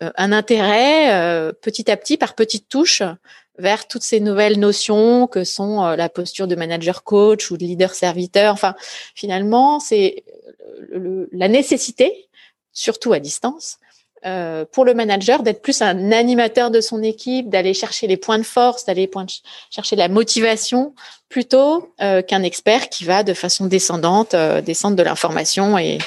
un 0.00 0.32
intérêt 0.32 1.12
euh, 1.12 1.52
petit 1.52 1.90
à 1.90 1.96
petit, 1.96 2.16
par 2.16 2.34
petites 2.34 2.68
touches, 2.68 3.02
vers 3.58 3.88
toutes 3.88 4.02
ces 4.02 4.20
nouvelles 4.20 4.58
notions 4.58 5.26
que 5.26 5.44
sont 5.44 5.84
euh, 5.84 5.96
la 5.96 6.08
posture 6.08 6.46
de 6.46 6.54
manager 6.54 7.02
coach 7.02 7.50
ou 7.50 7.56
de 7.56 7.64
leader 7.64 7.94
serviteur. 7.94 8.54
Enfin, 8.54 8.74
finalement, 9.14 9.80
c'est 9.80 10.24
la 11.32 11.48
nécessité, 11.48 12.28
surtout 12.72 13.12
à 13.12 13.18
distance, 13.18 13.78
euh, 14.26 14.64
pour 14.72 14.84
le 14.84 14.94
manager 14.94 15.44
d'être 15.44 15.62
plus 15.62 15.80
un 15.80 16.10
animateur 16.10 16.72
de 16.72 16.80
son 16.80 17.02
équipe, 17.04 17.48
d'aller 17.48 17.72
chercher 17.72 18.08
les 18.08 18.16
points 18.16 18.38
de 18.38 18.42
force, 18.42 18.84
d'aller 18.84 19.08
chercher 19.70 19.94
la 19.94 20.08
motivation, 20.08 20.92
plutôt 21.28 21.92
euh, 22.00 22.20
qu'un 22.22 22.42
expert 22.42 22.88
qui 22.88 23.04
va 23.04 23.22
de 23.22 23.32
façon 23.32 23.66
descendante 23.66 24.34
euh, 24.34 24.60
descendre 24.60 24.96
de 24.96 25.02
l'information 25.04 25.78
et 25.78 25.98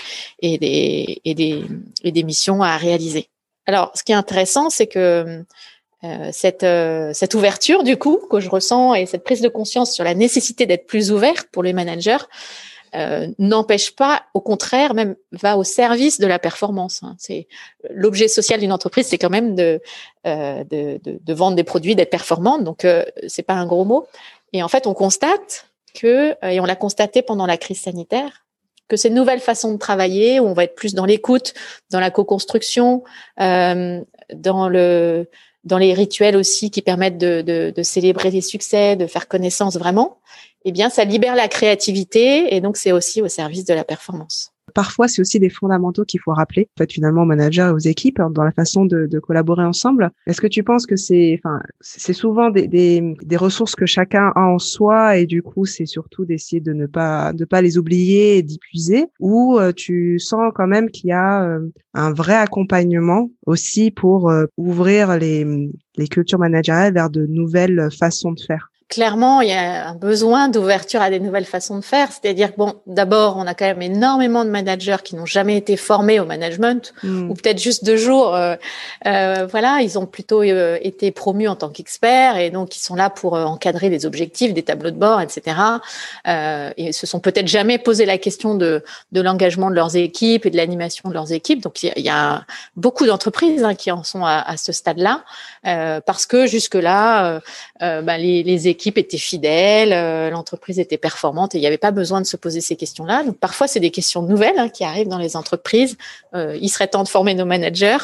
des 0.41 2.23
missions 2.23 2.61
à 2.61 2.75
réaliser. 2.75 3.30
Alors, 3.65 3.91
ce 3.95 4.03
qui 4.03 4.11
est 4.11 4.15
intéressant, 4.15 4.69
c'est 4.69 4.87
que 4.87 5.43
euh, 6.03 6.29
cette, 6.31 6.63
euh, 6.63 7.11
cette 7.13 7.35
ouverture, 7.35 7.83
du 7.83 7.95
coup, 7.97 8.19
que 8.29 8.39
je 8.39 8.49
ressens 8.49 8.95
et 8.95 9.05
cette 9.05 9.23
prise 9.23 9.41
de 9.41 9.49
conscience 9.49 9.93
sur 9.93 10.03
la 10.03 10.15
nécessité 10.15 10.65
d'être 10.65 10.87
plus 10.87 11.11
ouvert 11.11 11.45
pour 11.51 11.61
les 11.61 11.73
managers 11.73 12.17
euh, 12.95 13.27
n'empêche 13.37 13.95
pas, 13.95 14.23
au 14.33 14.41
contraire, 14.41 14.95
même 14.95 15.15
va 15.31 15.57
au 15.57 15.63
service 15.63 16.19
de 16.19 16.25
la 16.25 16.39
performance. 16.39 17.03
Hein. 17.03 17.15
C'est 17.19 17.47
l'objet 17.91 18.27
social 18.27 18.59
d'une 18.59 18.73
entreprise, 18.73 19.07
c'est 19.07 19.19
quand 19.19 19.29
même 19.29 19.55
de, 19.55 19.79
de, 20.25 21.33
vendre 21.33 21.55
des 21.55 21.63
produits, 21.63 21.95
d'être 21.95 22.09
performante. 22.09 22.63
Donc, 22.63 22.85
c'est 23.27 23.43
pas 23.43 23.53
un 23.53 23.65
gros 23.65 23.85
mot. 23.85 24.07
Et 24.53 24.63
en 24.63 24.67
fait, 24.67 24.87
on 24.87 24.93
constate 24.93 25.67
que, 25.93 26.35
et 26.43 26.59
on 26.59 26.65
l'a 26.65 26.75
constaté 26.75 27.21
pendant 27.21 27.45
la 27.45 27.57
crise 27.57 27.79
sanitaire, 27.79 28.43
que 28.91 28.97
ces 28.97 29.09
nouvelles 29.09 29.39
façons 29.39 29.71
de 29.71 29.77
travailler, 29.77 30.41
où 30.41 30.47
on 30.47 30.53
va 30.53 30.65
être 30.65 30.75
plus 30.75 30.93
dans 30.93 31.05
l'écoute, 31.05 31.53
dans 31.91 32.01
la 32.01 32.11
co-construction, 32.11 33.05
euh, 33.39 34.01
dans 34.33 34.67
le 34.67 35.29
dans 35.63 35.77
les 35.77 35.93
rituels 35.93 36.35
aussi 36.35 36.71
qui 36.71 36.81
permettent 36.81 37.19
de, 37.19 37.41
de, 37.41 37.71
de 37.73 37.83
célébrer 37.83 38.31
les 38.31 38.41
succès, 38.41 38.97
de 38.97 39.05
faire 39.05 39.27
connaissance 39.27 39.77
vraiment, 39.77 40.17
eh 40.65 40.71
bien, 40.71 40.89
ça 40.89 41.05
libère 41.05 41.35
la 41.35 41.47
créativité 41.47 42.53
et 42.53 42.59
donc 42.59 42.75
c'est 42.77 42.91
aussi 42.91 43.21
au 43.21 43.29
service 43.29 43.63
de 43.63 43.73
la 43.73 43.85
performance. 43.85 44.51
Parfois, 44.73 45.07
c'est 45.07 45.21
aussi 45.21 45.39
des 45.39 45.49
fondamentaux 45.49 46.05
qu'il 46.05 46.19
faut 46.19 46.33
rappeler, 46.33 46.69
en 46.77 46.79
fait, 46.79 46.91
finalement, 46.91 47.23
aux 47.23 47.25
managers 47.25 47.67
et 47.69 47.73
aux 47.73 47.77
équipes 47.77 48.19
hein, 48.19 48.29
dans 48.29 48.43
la 48.43 48.51
façon 48.51 48.85
de, 48.85 49.07
de 49.07 49.19
collaborer 49.19 49.63
ensemble. 49.63 50.11
Est-ce 50.27 50.41
que 50.41 50.47
tu 50.47 50.63
penses 50.63 50.85
que 50.85 50.95
c'est, 50.95 51.39
enfin, 51.43 51.61
c'est 51.79 52.13
souvent 52.13 52.49
des, 52.49 52.67
des, 52.67 53.15
des, 53.23 53.37
ressources 53.37 53.75
que 53.75 53.85
chacun 53.85 54.31
a 54.35 54.41
en 54.41 54.59
soi 54.59 55.17
et 55.17 55.25
du 55.25 55.41
coup, 55.41 55.65
c'est 55.65 55.85
surtout 55.85 56.25
d'essayer 56.25 56.61
de 56.61 56.73
ne 56.73 56.85
pas, 56.85 57.33
de 57.33 57.45
pas 57.45 57.61
les 57.61 57.77
oublier 57.77 58.37
et 58.37 58.43
d'y 58.43 58.59
puiser, 58.59 59.05
ou 59.19 59.57
euh, 59.59 59.71
tu 59.71 60.19
sens 60.19 60.51
quand 60.55 60.67
même 60.67 60.89
qu'il 60.89 61.09
y 61.09 61.13
a 61.13 61.43
euh, 61.43 61.67
un 61.93 62.13
vrai 62.13 62.35
accompagnement 62.35 63.29
aussi 63.45 63.91
pour 63.91 64.29
euh, 64.29 64.45
ouvrir 64.57 65.17
les, 65.17 65.45
les 65.97 66.07
cultures 66.07 66.39
managériales 66.39 66.93
vers 66.93 67.09
de 67.09 67.25
nouvelles 67.25 67.89
façons 67.91 68.31
de 68.31 68.39
faire? 68.39 68.70
Clairement, 68.91 69.39
il 69.39 69.47
y 69.47 69.53
a 69.53 69.87
un 69.87 69.95
besoin 69.95 70.49
d'ouverture 70.49 71.01
à 71.01 71.09
des 71.09 71.21
nouvelles 71.21 71.45
façons 71.45 71.77
de 71.77 71.83
faire. 71.83 72.09
C'est-à-dire, 72.11 72.51
bon, 72.57 72.75
d'abord, 72.85 73.37
on 73.37 73.47
a 73.47 73.53
quand 73.53 73.65
même 73.65 73.81
énormément 73.81 74.43
de 74.43 74.49
managers 74.49 74.97
qui 75.01 75.15
n'ont 75.15 75.25
jamais 75.25 75.55
été 75.55 75.77
formés 75.77 76.19
au 76.19 76.25
management, 76.25 76.93
hmm. 77.01 77.31
ou 77.31 77.33
peut-être 77.33 77.59
juste 77.59 77.85
deux 77.85 77.95
jours. 77.95 78.35
Euh, 78.35 78.55
euh, 79.07 79.47
voilà, 79.49 79.79
ils 79.81 79.97
ont 79.97 80.05
plutôt 80.05 80.41
euh, 80.41 80.77
été 80.81 81.11
promus 81.11 81.47
en 81.47 81.55
tant 81.55 81.69
qu'experts 81.69 82.37
et 82.37 82.49
donc 82.49 82.75
ils 82.75 82.81
sont 82.81 82.95
là 82.95 83.09
pour 83.09 83.37
euh, 83.37 83.45
encadrer 83.45 83.89
des 83.89 84.05
objectifs, 84.05 84.53
des 84.53 84.63
tableaux 84.63 84.91
de 84.91 84.97
bord, 84.97 85.21
etc. 85.21 85.57
Euh, 86.27 86.71
et 86.75 86.91
se 86.91 87.07
sont 87.07 87.21
peut-être 87.21 87.47
jamais 87.47 87.77
posé 87.77 88.05
la 88.05 88.17
question 88.17 88.55
de, 88.55 88.83
de 89.13 89.21
l'engagement 89.21 89.69
de 89.69 89.75
leurs 89.75 89.95
équipes 89.95 90.45
et 90.45 90.49
de 90.49 90.57
l'animation 90.57 91.07
de 91.07 91.13
leurs 91.13 91.31
équipes. 91.31 91.61
Donc, 91.61 91.81
il 91.81 91.93
y 91.95 92.09
a, 92.09 92.43
beaucoup 92.75 93.05
d'entreprises 93.05 93.63
hein, 93.63 93.73
qui 93.73 93.89
en 93.89 94.03
sont 94.03 94.25
à, 94.25 94.39
à 94.39 94.57
ce 94.57 94.73
stade-là, 94.73 95.23
parce 96.05 96.25
que 96.25 96.45
jusque-là, 96.45 97.39
bah, 97.79 98.17
les, 98.17 98.43
les 98.43 98.67
équipes 98.67 98.80
l'équipe 98.81 98.97
était 98.97 99.19
fidèle, 99.19 99.93
euh, 99.93 100.31
l'entreprise 100.31 100.79
était 100.79 100.97
performante 100.97 101.53
et 101.53 101.59
il 101.59 101.61
n'y 101.61 101.67
avait 101.67 101.77
pas 101.77 101.91
besoin 101.91 102.19
de 102.19 102.25
se 102.25 102.35
poser 102.35 102.61
ces 102.61 102.75
questions-là. 102.75 103.23
Donc 103.23 103.37
parfois, 103.37 103.67
c'est 103.67 103.79
des 103.79 103.91
questions 103.91 104.23
nouvelles 104.23 104.57
hein, 104.57 104.69
qui 104.69 104.83
arrivent 104.83 105.07
dans 105.07 105.19
les 105.19 105.35
entreprises. 105.35 105.97
Euh, 106.33 106.57
il 106.59 106.67
serait 106.69 106.87
temps 106.87 107.03
de 107.03 107.07
former 107.07 107.35
nos 107.35 107.45
managers. 107.45 107.99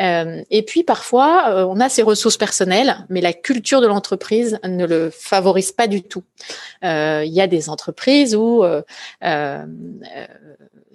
Euh, 0.00 0.42
et 0.50 0.64
puis 0.64 0.82
parfois, 0.82 1.66
on 1.68 1.78
a 1.78 1.88
ces 1.88 2.02
ressources 2.02 2.36
personnelles, 2.36 3.06
mais 3.08 3.20
la 3.20 3.32
culture 3.32 3.80
de 3.80 3.86
l'entreprise 3.86 4.58
ne 4.64 4.86
le 4.86 5.10
favorise 5.10 5.70
pas 5.70 5.86
du 5.86 6.02
tout. 6.02 6.24
Il 6.82 7.32
y 7.32 7.40
a 7.40 7.46
des 7.46 7.68
entreprises 7.68 8.34
où 8.34 8.64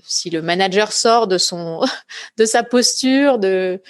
si 0.05 0.29
le 0.29 0.41
manager 0.41 0.91
sort 0.91 1.27
de 1.27 1.37
son 1.37 1.81
de 2.37 2.45
sa 2.45 2.63
posture 2.63 3.39
de 3.39 3.81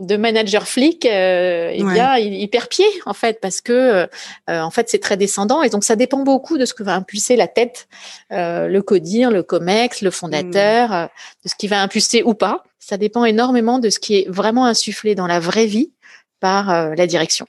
de 0.00 0.16
manager 0.16 0.66
flic, 0.66 1.06
euh, 1.06 1.70
eh 1.72 1.82
bien, 1.82 2.16
il, 2.16 2.48
perd 2.48 2.68
pied 2.68 2.86
en 3.06 3.14
fait 3.14 3.40
parce 3.40 3.60
que 3.60 3.72
euh, 3.72 4.06
en 4.48 4.70
fait 4.70 4.88
c'est 4.88 4.98
très 4.98 5.16
descendant 5.16 5.62
et 5.62 5.70
donc 5.70 5.84
ça 5.84 5.96
dépend 5.96 6.22
beaucoup 6.22 6.58
de 6.58 6.64
ce 6.64 6.74
que 6.74 6.82
va 6.82 6.94
impulser 6.94 7.36
la 7.36 7.48
tête, 7.48 7.88
euh, 8.32 8.68
le 8.68 8.82
codir, 8.82 9.30
le 9.30 9.42
comex, 9.42 10.02
le 10.02 10.10
fondateur, 10.10 10.90
hmm. 10.90 11.08
de 11.44 11.48
ce 11.48 11.54
qui 11.56 11.68
va 11.68 11.82
impulser 11.82 12.22
ou 12.22 12.34
pas. 12.34 12.64
Ça 12.78 12.96
dépend 12.96 13.24
énormément 13.24 13.78
de 13.78 13.90
ce 13.90 13.98
qui 13.98 14.16
est 14.16 14.28
vraiment 14.28 14.66
insufflé 14.66 15.14
dans 15.14 15.26
la 15.26 15.40
vraie 15.40 15.66
vie 15.66 15.92
par 16.40 16.94
la 16.94 17.06
direction. 17.06 17.46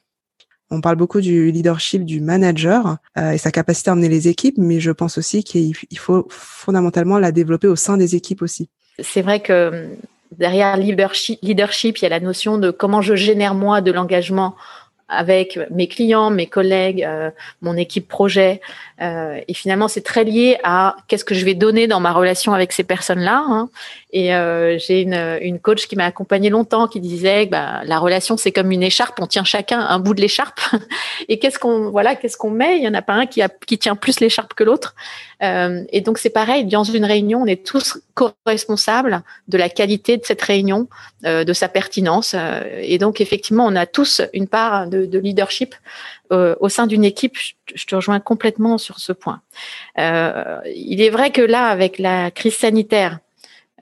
On 0.71 0.79
parle 0.79 0.95
beaucoup 0.95 1.19
du 1.19 1.51
leadership 1.51 2.05
du 2.05 2.21
manager 2.21 2.97
et 3.17 3.37
sa 3.37 3.51
capacité 3.51 3.89
à 3.89 3.93
emmener 3.93 4.07
les 4.07 4.29
équipes, 4.29 4.55
mais 4.57 4.79
je 4.79 4.91
pense 4.91 5.17
aussi 5.17 5.43
qu'il 5.43 5.75
faut 5.97 6.25
fondamentalement 6.29 7.19
la 7.19 7.33
développer 7.33 7.67
au 7.67 7.75
sein 7.75 7.97
des 7.97 8.15
équipes 8.15 8.41
aussi. 8.41 8.69
C'est 8.99 9.21
vrai 9.21 9.41
que 9.41 9.89
derrière 10.31 10.77
leadership, 10.77 11.39
il 11.41 12.03
y 12.03 12.05
a 12.05 12.09
la 12.09 12.19
notion 12.19 12.57
de 12.57 12.71
comment 12.71 13.01
je 13.01 13.15
génère 13.15 13.55
moi 13.55 13.81
de 13.81 13.91
l'engagement 13.91 14.55
avec 15.07 15.59
mes 15.69 15.87
clients, 15.87 16.31
mes 16.31 16.47
collègues, 16.47 17.03
euh, 17.03 17.29
mon 17.61 17.77
équipe 17.77 18.07
projet. 18.07 18.59
Euh, 19.01 19.39
et 19.47 19.53
finalement, 19.53 19.87
c'est 19.87 20.01
très 20.01 20.23
lié 20.23 20.57
à 20.63 20.95
qu'est-ce 21.07 21.25
que 21.25 21.35
je 21.35 21.43
vais 21.43 21.53
donner 21.53 21.87
dans 21.87 21.99
ma 21.99 22.13
relation 22.13 22.53
avec 22.53 22.71
ces 22.71 22.83
personnes-là. 22.83 23.43
Hein. 23.47 23.69
Et 24.15 24.33
euh, 24.33 24.77
j'ai 24.79 25.01
une, 25.01 25.59
coach 25.59 25.87
qui 25.87 25.97
m'a 25.97 26.05
accompagnée 26.05 26.49
longtemps 26.49 26.87
qui 26.87 27.01
disait 27.01 27.47
bah, 27.47 27.81
la 27.83 27.99
relation 27.99 28.37
c'est 28.37 28.53
comme 28.53 28.71
une 28.71 28.83
écharpe, 28.83 29.19
on 29.19 29.27
tient 29.27 29.43
chacun 29.43 29.81
un 29.81 29.99
bout 29.99 30.13
de 30.13 30.21
l'écharpe. 30.21 30.59
et 31.27 31.37
qu'est-ce 31.37 31.59
qu'on 31.59 31.89
voilà, 31.89 32.15
qu'est-ce 32.15 32.37
qu'on 32.37 32.49
met? 32.49 32.77
Il 32.77 32.83
y 32.83 32.87
en 32.87 32.93
a 32.93 33.01
pas 33.01 33.13
un 33.13 33.25
qui, 33.25 33.41
tient 33.77 33.97
plus 33.97 34.21
l'écharpe 34.21 34.53
que 34.53 34.63
l'autre. 34.63 34.95
Euh, 35.43 35.83
et 35.89 35.99
donc 35.99 36.17
c'est 36.17 36.29
pareil 36.29 36.63
dans 36.63 36.85
une 36.85 37.03
réunion, 37.03 37.41
on 37.41 37.45
est 37.45 37.65
tous 37.65 37.99
co-responsables 38.13 39.21
de 39.49 39.57
la 39.57 39.67
qualité 39.67 40.15
de 40.15 40.25
cette 40.25 40.41
réunion, 40.41 40.87
euh, 41.25 41.43
de 41.43 41.51
sa 41.51 41.67
pertinence. 41.67 42.35
Et 42.77 42.97
donc 42.97 43.19
effectivement, 43.19 43.65
on 43.65 43.75
a 43.75 43.85
tous 43.85 44.21
une 44.33 44.47
part 44.47 44.87
de, 44.87 45.05
de 45.05 45.19
leadership 45.19 45.75
euh, 46.31 46.55
au 46.59 46.69
sein 46.69 46.87
d'une 46.87 47.03
équipe. 47.03 47.37
Je, 47.73 47.85
te 47.85 47.95
rejoins 47.95 48.19
complètement 48.19 48.77
sur 48.77 48.99
ce 48.99 49.11
point. 49.11 49.41
il 49.97 51.01
est 51.01 51.09
vrai 51.09 51.31
que 51.31 51.41
là, 51.41 51.67
avec 51.67 51.99
la 51.99 52.31
crise 52.31 52.55
sanitaire 52.55 53.19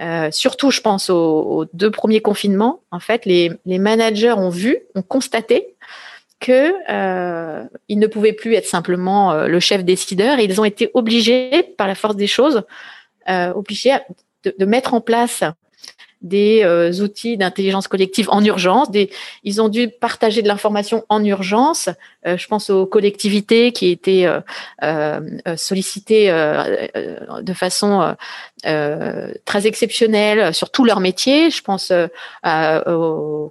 euh, 0.01 0.31
surtout, 0.31 0.71
je 0.71 0.81
pense 0.81 1.09
aux, 1.09 1.65
deux 1.73 1.91
premiers 1.91 2.21
confinements. 2.21 2.81
En 2.91 2.99
fait, 2.99 3.25
les, 3.25 3.51
managers 3.65 4.33
ont 4.33 4.49
vu, 4.49 4.79
ont 4.95 5.01
constaté 5.01 5.75
que 6.39 6.73
euh, 6.89 7.63
ils 7.87 7.99
ne 7.99 8.07
pouvaient 8.07 8.33
plus 8.33 8.55
être 8.55 8.65
simplement 8.65 9.31
euh, 9.31 9.47
le 9.47 9.59
chef 9.59 9.83
décideur. 9.83 10.39
Et 10.39 10.45
ils 10.45 10.59
ont 10.59 10.65
été 10.65 10.89
obligés, 10.93 11.63
par 11.77 11.87
la 11.87 11.95
force 11.95 12.15
des 12.15 12.27
choses, 12.27 12.63
obligés 13.27 13.93
de, 14.43 14.65
mettre 14.65 14.93
en 14.93 14.99
place 14.99 15.43
des 16.23 16.65
outils 17.01 17.37
d'intelligence 17.37 17.87
collective 17.87 18.29
en 18.29 18.43
urgence. 18.43 18.89
Des, 18.89 19.09
ils 19.43 19.61
ont 19.61 19.69
dû 19.69 19.89
partager 19.89 20.41
de 20.41 20.47
l'information 20.47 21.03
en 21.09 21.23
urgence. 21.23 21.89
je 22.25 22.47
pense 22.47 22.69
aux 22.69 22.85
collectivités 22.85 23.71
qui 23.71 23.89
étaient 23.89 24.27
sollicitées 25.55 26.27
de 26.29 27.53
façon 27.53 28.15
euh, 28.65 29.33
très 29.43 29.67
exceptionnels 29.67 30.53
sur 30.53 30.69
tous 30.69 30.85
leurs 30.85 31.01
métiers. 31.01 31.49
Je 31.49 31.61
pense 31.61 31.91
euh, 31.91 32.07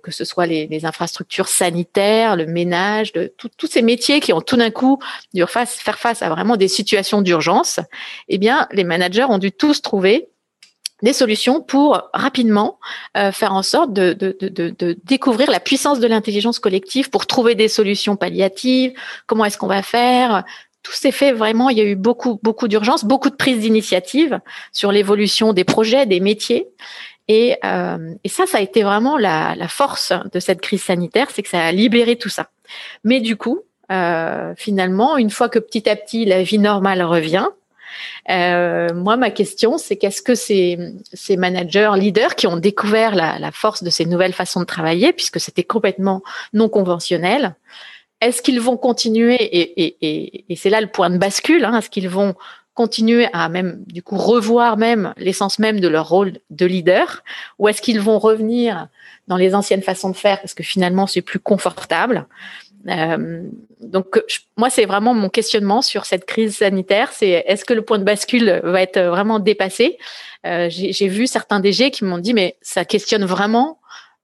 que 0.03 0.11
ce 0.11 0.25
soit 0.25 0.47
les, 0.47 0.67
les, 0.69 0.87
infrastructures 0.87 1.49
sanitaires, 1.49 2.35
le 2.35 2.47
ménage, 2.47 3.13
de 3.13 3.31
tous 3.37 3.67
ces 3.67 3.83
métiers 3.83 4.21
qui 4.21 4.33
ont 4.33 4.41
tout 4.41 4.57
d'un 4.57 4.71
coup 4.71 4.99
dû 5.35 5.45
faire 5.47 5.99
face 5.99 6.23
à 6.23 6.31
vraiment 6.31 6.57
des 6.57 6.69
situations 6.69 7.21
d'urgence. 7.21 7.79
Eh 8.29 8.39
bien, 8.39 8.67
les 8.73 8.85
managers 8.85 9.25
ont 9.25 9.37
dû 9.37 9.53
tous 9.53 9.83
trouver 9.83 10.29
des 11.03 11.13
solutions 11.13 11.61
pour 11.61 12.11
rapidement 12.15 12.79
euh, 13.17 13.33
faire 13.33 13.53
en 13.53 13.63
sorte 13.63 13.93
de, 13.93 14.13
de, 14.13 14.37
de, 14.41 14.71
de, 14.71 14.97
découvrir 15.05 15.51
la 15.51 15.61
puissance 15.61 16.01
de 16.01 16.07
l'intelligence 16.07 16.59
collective 16.59 17.11
pour 17.11 17.27
trouver 17.27 17.55
des 17.55 17.69
solutions 17.69 18.17
palliatives. 18.17 18.93
Comment 19.27 19.45
est-ce 19.45 19.59
qu'on 19.59 19.67
va 19.67 19.83
faire 19.83 20.45
tout 20.85 20.91
s'est 20.91 21.13
fait 21.13 21.31
vraiment. 21.31 21.71
Il 21.71 21.79
y 21.79 21.81
a 21.81 21.85
eu 21.85 21.95
beaucoup, 21.95 22.41
beaucoup 22.43 22.67
d'urgence, 22.67 23.05
beaucoup 23.05 23.31
de 23.31 23.37
prises 23.37 23.61
d'initiative 23.61 24.41
sur 24.73 24.91
l'évolution 24.91 25.53
des 25.53 25.63
projets, 25.63 26.07
des 26.07 26.19
métiers. 26.19 26.67
Et, 27.29 27.57
euh, 27.65 28.15
et, 28.25 28.29
ça, 28.29 28.47
ça 28.47 28.59
a 28.59 28.61
été 28.61 28.83
vraiment 28.83 29.17
la, 29.17 29.55
la, 29.55 29.69
force 29.69 30.13
de 30.33 30.41
cette 30.41 30.61
crise 30.61 30.83
sanitaire, 30.83 31.29
c'est 31.33 31.45
que 31.45 31.49
ça 31.49 31.63
a 31.63 31.71
libéré 31.71 32.17
tout 32.17 32.29
ça. 32.29 32.49
Mais 33.05 33.21
du 33.21 33.37
coup, 33.37 33.61
euh, 33.93 34.55
finalement, 34.57 35.17
une 35.17 35.31
fois 35.31 35.49
que 35.49 35.59
petit 35.59 35.89
à 35.89 35.97
petit 35.97 36.25
la 36.25 36.43
vie 36.43 36.59
normale 36.59 37.03
revient, 37.03 37.47
euh, 38.31 38.89
moi, 38.95 39.17
ma 39.17 39.31
question, 39.31 39.79
c'est 39.79 39.97
qu'est-ce 39.97 40.23
que 40.23 40.35
ces, 40.35 40.79
managers, 41.37 41.93
leaders 41.97 42.35
qui 42.35 42.47
ont 42.47 42.57
découvert 42.57 43.15
la, 43.15 43.39
la, 43.39 43.53
force 43.53 43.83
de 43.83 43.91
ces 43.91 44.05
nouvelles 44.05 44.33
façons 44.33 44.61
de 44.61 44.67
travailler, 44.67 45.13
puisque 45.13 45.41
c'était 45.41 45.65
complètement 45.65 46.23
non 46.53 46.69
conventionnel, 46.69 47.55
est-ce 48.23 48.41
qu'ils 48.41 48.61
vont 48.61 48.77
continuer 48.77 49.37
et, 49.41 50.57
c'est 50.57 50.71
là 50.71 50.81
le 50.81 50.87
point 50.87 51.11
de 51.11 51.19
bascule 51.19 51.65
hein, 51.65 51.77
Est-ce 51.77 51.91
qu'ils 51.91 52.09
vont 52.09 52.35
continuer 52.73 53.29
à 53.33 53.49
même 53.49 53.85
du 53.87 54.03
coup 54.03 54.17
revoir 54.17 54.79
même 54.79 55.13
l'essence 55.19 55.59
même 55.59 55.81
de 55.81 55.89
leur 55.89 56.09
rôle 56.09 56.39
de 56.49 56.65
leader 56.65 57.23
ou 57.59 57.69
est-ce 57.69 57.83
qu'ils 57.83 58.01
vont 58.01 58.19
revenir 58.19 58.89
dans 59.29 59.37
les 59.37 59.55
anciennes 59.55 59.83
façons 59.83 60.09
de 60.09 60.17
faire 60.17 60.41
parce 60.41 60.55
que 60.55 60.63
finalement 60.63 61.07
c'est 61.07 61.21
plus 61.21 61.41
confortable? 61.41 62.27
Euh, 62.89 63.43
donc 63.81 64.21
moi 64.57 64.71
c'est 64.71 64.87
vraiment 64.87 65.15
mon 65.15 65.29
questionnement 65.29 65.83
sur 65.83 66.05
cette 66.05 66.25
crise 66.25 66.57
sanitaire. 66.57 67.11
C'est 67.13 67.45
est-ce 67.47 67.65
que 67.65 67.75
le 67.75 67.83
point 67.83 67.99
de 67.99 68.05
bascule 68.05 68.61
va 68.65 68.83
être 68.83 69.01
vraiment 69.01 69.39
dépassé? 69.39 69.99
Euh, 70.47 70.69
j'ai 70.71 71.09
vu 71.09 71.27
certains 71.27 71.61
DG 71.61 71.91
qui 71.91 72.05
m'ont 72.05 72.19
dit 72.19 72.35
mais 72.35 72.57
ça 72.63 72.85
questionne 72.85 73.25
vraiment 73.25 73.79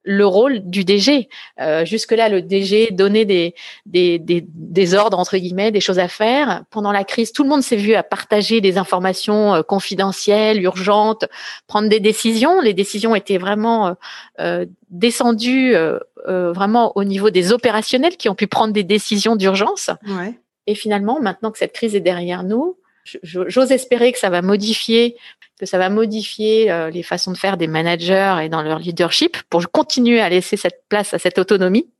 le 0.09 0.27
rôle 0.27 0.61
du 0.61 0.85
DG. 0.85 1.29
Euh, 1.61 1.85
Jusque-là, 1.85 2.31
le 2.31 2.41
DG 2.41 2.89
donnait 2.93 3.27
des, 3.27 3.55
des, 3.85 4.19
des, 4.19 4.43
des, 4.49 4.95
ordres, 4.95 5.19
entre 5.19 5.37
guillemets, 5.37 5.71
des 5.71 5.81
choses 5.81 5.99
à 5.99 6.09
faire. 6.09 6.65
Pendant 6.71 6.93
la 6.93 7.05
crise, 7.05 7.31
tout 7.31 7.43
le 7.43 7.51
monde 7.51 7.63
s'est 7.63 7.77
vu 7.77 7.95
à 7.95 8.03
partager 8.03 8.63
des 8.63 8.79
informations 8.79 9.55
euh, 9.55 9.63
confidentielles, 9.63 10.63
urgentes, 10.63 11.27
prendre 11.67 11.91
des 11.91 12.01
décisions. 12.01 12.63
Les 12.63 12.73
décisions 12.73 13.15
étaient 13.15 13.37
vraiment 13.37 13.89
euh, 13.89 13.93
euh 14.41 14.67
descendues 14.91 15.75
euh, 15.75 15.99
vraiment 16.25 16.97
au 16.97 17.05
niveau 17.05 17.29
des 17.29 17.53
opérationnels 17.53 18.17
qui 18.17 18.31
ont 18.31 18.35
pu 18.35 18.47
prendre 18.47 18.73
des 18.73 18.85
décisions 18.85 19.37
d'urgence. 19.37 19.91
Ouais. 20.07 20.41
Et 20.67 20.75
finalement, 20.75 21.21
maintenant 21.21 21.51
que 21.51 21.59
cette 21.59 21.75
crise 21.75 21.95
est 21.95 22.01
derrière 22.01 22.43
nous, 22.43 22.78
j'ose 23.23 23.73
espérer 23.73 24.13
que 24.13 24.19
ça 24.19 24.31
va 24.31 24.43
modifier 24.43 25.17
que 25.59 25.67
ça 25.67 25.79
va 25.79 25.89
modifier 25.89 26.71
euh, 26.71 26.89
les 26.89 27.03
façons 27.03 27.33
de 27.33 27.37
faire 27.37 27.57
des 27.57 27.67
managers 27.67 28.37
et 28.43 28.49
dans 28.49 28.63
leur 28.63 28.79
leadership 28.79 29.37
pour 29.51 29.69
continuer 29.73 30.21
à 30.21 30.29
laisser 30.29 30.57
cette 30.57 30.85
place 30.89 31.15
à 31.15 31.19
cette 31.19 31.39
autonomie. 31.39 31.91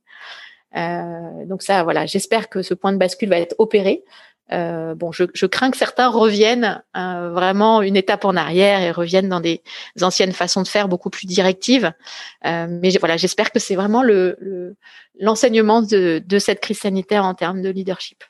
donc 0.73 1.61
ça, 1.61 1.83
voilà, 1.83 2.05
j'espère 2.05 2.47
que 2.47 2.61
ce 2.61 2.73
point 2.73 2.93
de 2.93 2.97
bascule 2.97 3.29
va 3.29 3.39
être 3.39 3.55
opéré. 3.57 4.03
Euh, 4.51 4.95
bon, 4.95 5.11
je, 5.11 5.25
je, 5.33 5.45
crains 5.45 5.69
que 5.69 5.77
certains 5.77 6.07
reviennent 6.07 6.81
euh, 6.97 7.29
vraiment 7.31 7.81
une 7.81 7.95
étape 7.95 8.25
en 8.25 8.35
arrière 8.35 8.81
et 8.81 8.91
reviennent 8.91 9.29
dans 9.29 9.39
des 9.39 9.61
anciennes 10.01 10.31
façons 10.31 10.63
de 10.63 10.67
faire 10.67 10.87
beaucoup 10.87 11.09
plus 11.09 11.27
directives. 11.27 11.91
Euh, 12.45 12.67
mais 12.69 12.89
voilà, 12.97 13.17
j'espère 13.17 13.51
que 13.51 13.59
c'est 13.59 13.75
vraiment 13.75 14.01
le 14.01 14.75
l'enseignement 15.19 15.81
de, 15.81 16.23
de 16.25 16.39
cette 16.39 16.61
crise 16.61 16.79
sanitaire 16.79 17.25
en 17.25 17.33
termes 17.33 17.61
de 17.61 17.69
leadership. 17.69 18.23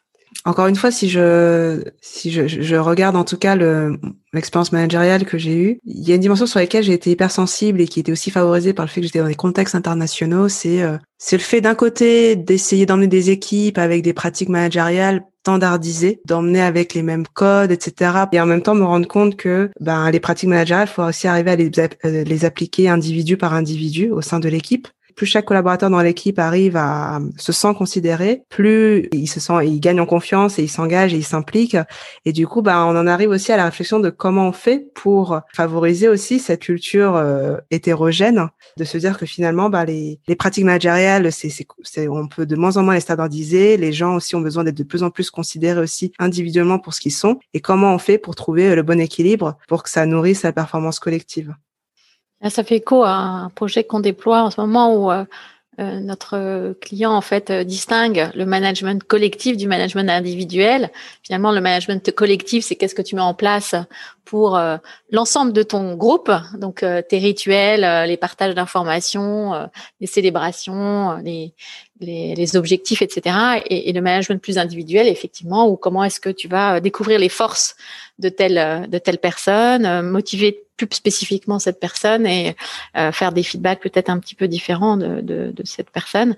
Encore 0.46 0.68
une 0.68 0.76
fois, 0.76 0.92
si 0.92 1.10
je 1.10 1.84
si 2.02 2.32
je, 2.32 2.48
je 2.48 2.76
regarde 2.76 3.16
en 3.16 3.24
tout 3.24 3.38
cas 3.38 3.56
l'expérience 4.34 4.72
managériale 4.72 5.26
que 5.26 5.38
j'ai 5.38 5.56
eue, 5.56 5.80
il 5.86 6.08
y 6.08 6.12
a 6.12 6.16
une 6.16 6.22
dimension 6.22 6.46
sur 6.46 6.60
laquelle 6.60 6.84
j'ai 6.84 6.94
été 6.94 7.12
hypersensible 7.12 7.82
et 7.82 7.88
qui 7.88 8.00
était 8.00 8.12
aussi 8.12 8.32
favorisée 8.32 8.74
par 8.74 8.86
le 8.86 8.90
fait 8.90 9.02
que 9.02 9.08
j'étais 9.08 9.20
dans 9.20 9.28
des 9.28 9.36
contextes 9.36 9.76
internationaux. 9.76 10.48
C'est 10.48 10.82
euh, 10.82 10.98
c'est 11.18 11.36
le 11.36 11.42
fait 11.42 11.62
d'un 11.62 11.76
côté 11.76 12.36
d'essayer 12.36 12.86
d'emmener 12.86 13.08
des 13.08 13.32
équipes 13.32 13.78
avec 13.78 14.02
des 14.02 14.14
pratiques 14.14 14.50
managériales 14.50 15.24
standardisées, 15.42 16.22
d'emmener 16.26 16.62
avec 16.62 16.94
les 16.94 17.02
mêmes 17.02 17.26
codes, 17.28 17.72
etc. 17.72 18.26
Et 18.32 18.40
en 18.40 18.46
même 18.46 18.62
temps 18.62 18.76
me 18.76 18.86
rendre 18.86 19.08
compte 19.08 19.36
que 19.36 19.70
ben 19.80 20.10
les 20.12 20.20
pratiques 20.20 20.50
managériales, 20.50 20.88
il 20.90 20.94
faut 20.94 21.04
aussi 21.04 21.28
arriver 21.28 21.52
à 21.52 21.56
les, 21.56 21.72
euh, 22.06 22.24
les 22.24 22.46
appliquer 22.46 22.88
individu 22.88 23.36
par 23.36 23.54
individu 23.54 24.12
au 24.12 24.22
sein 24.22 24.40
de 24.40 24.48
l'équipe 24.48 24.88
plus 25.20 25.26
chaque 25.26 25.44
collaborateur 25.44 25.90
dans 25.90 26.00
l'équipe 26.00 26.40
arrive 26.40 26.78
à 26.78 27.20
se 27.36 27.52
sent 27.52 27.74
considéré, 27.78 28.44
plus 28.48 29.10
il 29.12 29.28
se 29.28 29.42
sent, 29.42 29.66
il 29.66 29.82
gagne 29.82 30.00
en 30.00 30.06
confiance 30.06 30.60
et 30.60 30.64
il 30.64 30.70
s'engage 30.70 31.14
et 31.14 31.18
il 31.18 31.26
s'implique. 31.26 31.76
Et 32.24 32.32
du 32.32 32.48
coup, 32.48 32.62
bah, 32.62 32.86
on 32.86 32.96
en 32.96 33.06
arrive 33.06 33.32
aussi 33.32 33.52
à 33.52 33.58
la 33.58 33.66
réflexion 33.66 34.00
de 34.00 34.10
comment 34.10 34.48
on 34.48 34.54
fait 34.54 34.80
pour 34.96 35.42
favoriser 35.54 36.08
aussi 36.08 36.40
cette 36.40 36.62
culture 36.62 37.18
euh, 37.18 37.58
hétérogène, 37.70 38.48
de 38.78 38.84
se 38.86 38.98
dire 38.98 39.18
que 39.18 39.26
finalement, 39.26 39.70
bah, 39.70 39.84
les, 39.84 40.22
les 40.30 40.36
pratiques 40.38 40.64
managériales, 40.64 41.34
c'est, 41.34 41.50
c'est, 41.84 42.08
on 42.08 42.30
peut 42.30 42.46
de 42.46 42.56
moins 42.56 42.78
en 42.78 42.84
moins 42.84 42.94
les 42.94 43.02
standardiser. 43.02 43.76
Les 43.76 43.92
gens 43.92 44.16
aussi 44.16 44.38
ont 44.38 44.42
besoin 44.42 44.64
d'être 44.64 44.78
de 44.78 44.84
plus 44.84 45.04
en 45.04 45.10
plus 45.10 45.30
considérés 45.32 45.82
aussi 45.82 46.14
individuellement 46.18 46.80
pour 46.80 46.94
ce 46.94 47.02
qu'ils 47.02 47.12
sont. 47.12 47.40
Et 47.54 47.60
comment 47.60 47.94
on 47.94 47.98
fait 47.98 48.20
pour 48.20 48.36
trouver 48.36 48.74
le 48.74 48.84
bon 48.84 49.02
équilibre 49.02 49.58
pour 49.68 49.84
que 49.84 49.90
ça 49.90 50.06
nourrisse 50.06 50.44
la 50.44 50.54
performance 50.54 50.98
collective? 50.98 51.54
Ça 52.48 52.64
fait 52.64 52.78
écho 52.78 53.04
à 53.04 53.12
un 53.12 53.50
projet 53.50 53.84
qu'on 53.84 54.00
déploie 54.00 54.44
en 54.44 54.50
ce 54.50 54.62
moment 54.62 54.96
où 54.96 55.12
euh, 55.12 55.26
euh, 55.80 56.00
notre 56.00 56.74
client 56.80 57.12
en 57.12 57.20
fait 57.20 57.50
euh, 57.50 57.64
distingue 57.66 58.30
le 58.34 58.46
management 58.46 59.04
collectif 59.04 59.58
du 59.58 59.68
management 59.68 60.10
individuel. 60.10 60.90
Finalement, 61.22 61.52
le 61.52 61.60
management 61.60 62.16
collectif, 62.16 62.64
c'est 62.64 62.76
qu'est-ce 62.76 62.96
que 62.96 63.02
tu 63.02 63.16
mets 63.16 63.22
en 63.22 63.34
place 63.34 63.76
pour 64.24 64.62
l'ensemble 65.10 65.54
de 65.54 65.64
ton 65.64 65.96
groupe, 65.96 66.32
donc 66.54 66.86
tes 67.10 67.18
rituels, 67.18 68.08
les 68.08 68.16
partages 68.16 68.54
d'informations, 68.54 69.68
les 70.00 70.06
célébrations, 70.06 71.18
les, 71.24 71.56
les, 72.00 72.56
objectifs, 72.56 73.02
etc. 73.02 73.36
Et, 73.66 73.90
et, 73.90 73.94
le 73.94 74.02
management 74.02 74.42
plus 74.42 74.58
individuel, 74.58 75.08
effectivement, 75.08 75.68
ou 75.68 75.76
comment 75.76 76.04
est-ce 76.04 76.20
que 76.20 76.30
tu 76.30 76.48
vas 76.48 76.80
découvrir 76.80 77.20
les 77.20 77.30
forces 77.30 77.76
de 78.20 78.30
telle 78.30 78.90
de 78.90 78.98
telle 78.98 79.18
personne, 79.18 80.02
motiver 80.10 80.64
plus 80.86 80.96
spécifiquement 80.96 81.60
cette 81.60 81.80
personne 81.80 82.26
et 82.26 82.56
euh, 82.98 83.12
faire 83.12 83.32
des 83.32 83.44
feedbacks 83.44 83.82
peut-être 83.82 84.10
un 84.10 84.20
petit 84.20 84.36
peu 84.36 84.48
différents 84.48 84.98
de, 84.98 85.22
de, 85.22 85.64
cette 85.66 85.90
personne 85.90 86.36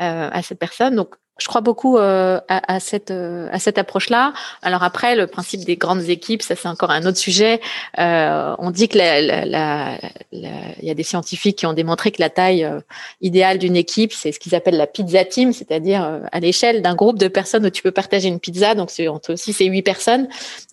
euh, 0.00 0.28
à 0.32 0.42
cette 0.42 0.58
personne. 0.58 0.96
Donc 0.96 1.14
je 1.38 1.48
crois 1.48 1.62
beaucoup 1.62 1.98
euh, 1.98 2.40
à, 2.48 2.74
à, 2.74 2.80
cette 2.80 3.10
euh, 3.10 3.48
à 3.50 3.58
cette 3.58 3.76
approche-là. 3.76 4.32
Alors 4.62 4.84
après, 4.84 5.16
le 5.16 5.26
principe 5.26 5.64
des 5.64 5.76
grandes 5.76 6.08
équipes, 6.08 6.42
ça 6.42 6.54
c'est 6.54 6.68
encore 6.68 6.92
un 6.92 7.04
autre 7.06 7.18
sujet. 7.18 7.60
Euh, 7.98 8.54
on 8.60 8.70
dit 8.70 8.88
que 8.88 8.94
il 8.94 10.84
y 10.86 10.90
a 10.90 10.94
des 10.94 11.02
scientifiques 11.02 11.58
qui 11.58 11.66
ont 11.66 11.72
démontré 11.72 12.12
que 12.12 12.22
la 12.22 12.30
taille 12.30 12.64
euh, 12.64 12.80
idéale 13.20 13.58
d'une 13.58 13.74
équipe, 13.74 14.12
c'est 14.12 14.30
ce 14.30 14.38
qu'ils 14.38 14.54
appellent 14.54 14.76
la 14.76 14.86
pizza 14.86 15.24
team, 15.24 15.52
c'est-à-dire 15.52 16.04
euh, 16.04 16.20
à 16.30 16.38
l'échelle 16.38 16.82
d'un 16.82 16.94
groupe 16.94 17.18
de 17.18 17.26
personnes 17.26 17.66
où 17.66 17.70
tu 17.70 17.82
peux 17.82 17.90
partager 17.90 18.28
une 18.28 18.38
pizza. 18.38 18.76
Donc 18.76 18.90
c'est 18.92 19.08
entre 19.08 19.34
6 19.34 19.60
et 19.60 19.66
8 19.66 19.82
personnes. 19.82 20.28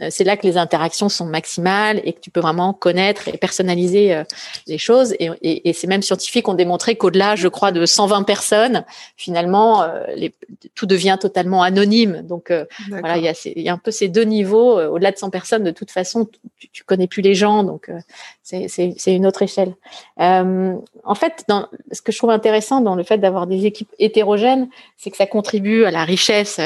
c'est 0.10 0.24
là 0.24 0.38
que 0.38 0.46
les 0.46 0.58
interactions 0.58 1.10
sont 1.10 1.26
maximales 1.26 2.02
et 2.04 2.14
que 2.14 2.20
tu 2.20 2.30
peux 2.30 2.40
vraiment 2.40 2.74
connaître 2.74 3.28
et 3.28 3.38
personnaliser 3.38 4.22
les 4.68 4.78
choses. 4.78 5.14
Et, 5.20 5.30
et, 5.42 5.70
et 5.70 5.74
ces 5.74 5.88
mêmes 5.88 6.04
scientifiques 6.04 6.48
ont 6.48 6.54
démontré 6.54 6.96
qu'au-delà, 6.96 7.36
je 7.36 7.48
crois, 7.48 7.72
de 7.72 7.86
120 7.86 8.24
personnes, 8.24 8.86
finalement, 9.18 9.86
les 10.16 10.34
tout 10.76 10.86
devient 10.86 11.18
totalement 11.20 11.64
anonyme. 11.64 12.22
Donc 12.24 12.52
euh, 12.52 12.66
voilà, 12.90 13.18
il 13.18 13.24
y, 13.24 13.28
a 13.28 13.34
il 13.46 13.62
y, 13.62 13.70
a 13.70 13.74
un 13.74 13.78
peu 13.78 13.92
ces 13.92 14.08
deux 14.08 14.24
niveaux. 14.24 14.80
Euh, 14.80 14.90
au-delà 14.90 15.12
de 15.12 15.18
100 15.18 15.30
personnes, 15.30 15.64
de 15.64 15.72
toute 15.72 15.92
façon, 15.92 16.28
tu, 16.58 16.70
tu 16.70 16.84
connais 16.84 17.08
plus 17.08 17.22
les 17.22 17.36
gens, 17.36 17.64
donc 17.64 17.90
euh, 17.90 18.00
c'est 18.44 19.16
une 19.16 19.26
autre 19.26 19.42
échelle. 19.42 19.76
en 20.18 21.16
fait, 21.16 21.44
dans, 21.48 21.68
ce 21.92 22.02
que 22.02 22.12
je 22.12 22.18
trouve 22.18 22.30
intéressant 22.30 22.82
dans 22.82 22.96
le 22.96 23.04
fait 23.04 23.18
d'avoir 23.18 23.48
des 23.48 23.66
équipes 23.66 23.92
hétérogènes, 24.00 24.70
c'est 24.98 25.10
que 25.10 25.18
ça 25.18 25.28
contribue 25.28 25.86
à 25.86 25.92
la 25.92 26.04
richesse 26.04 26.60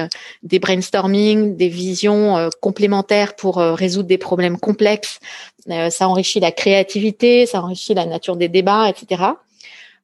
des 0.44 0.60
brainstorming, 0.60 1.56
des 1.56 1.70
visions 1.70 2.50
complémentaires 2.62 3.36
pour 3.36 3.58
résoudre 3.58 4.08
des 4.08 4.18
problèmes 4.18 4.58
complexes. 4.58 5.20
ça 5.68 6.08
enrichit 6.08 6.40
la 6.40 6.52
créativité, 6.52 7.46
ça 7.46 7.62
enrichit 7.62 7.94
la 7.94 8.06
nature 8.06 8.36
des 8.36 8.50
débats, 8.50 8.90
etc. 8.90 9.24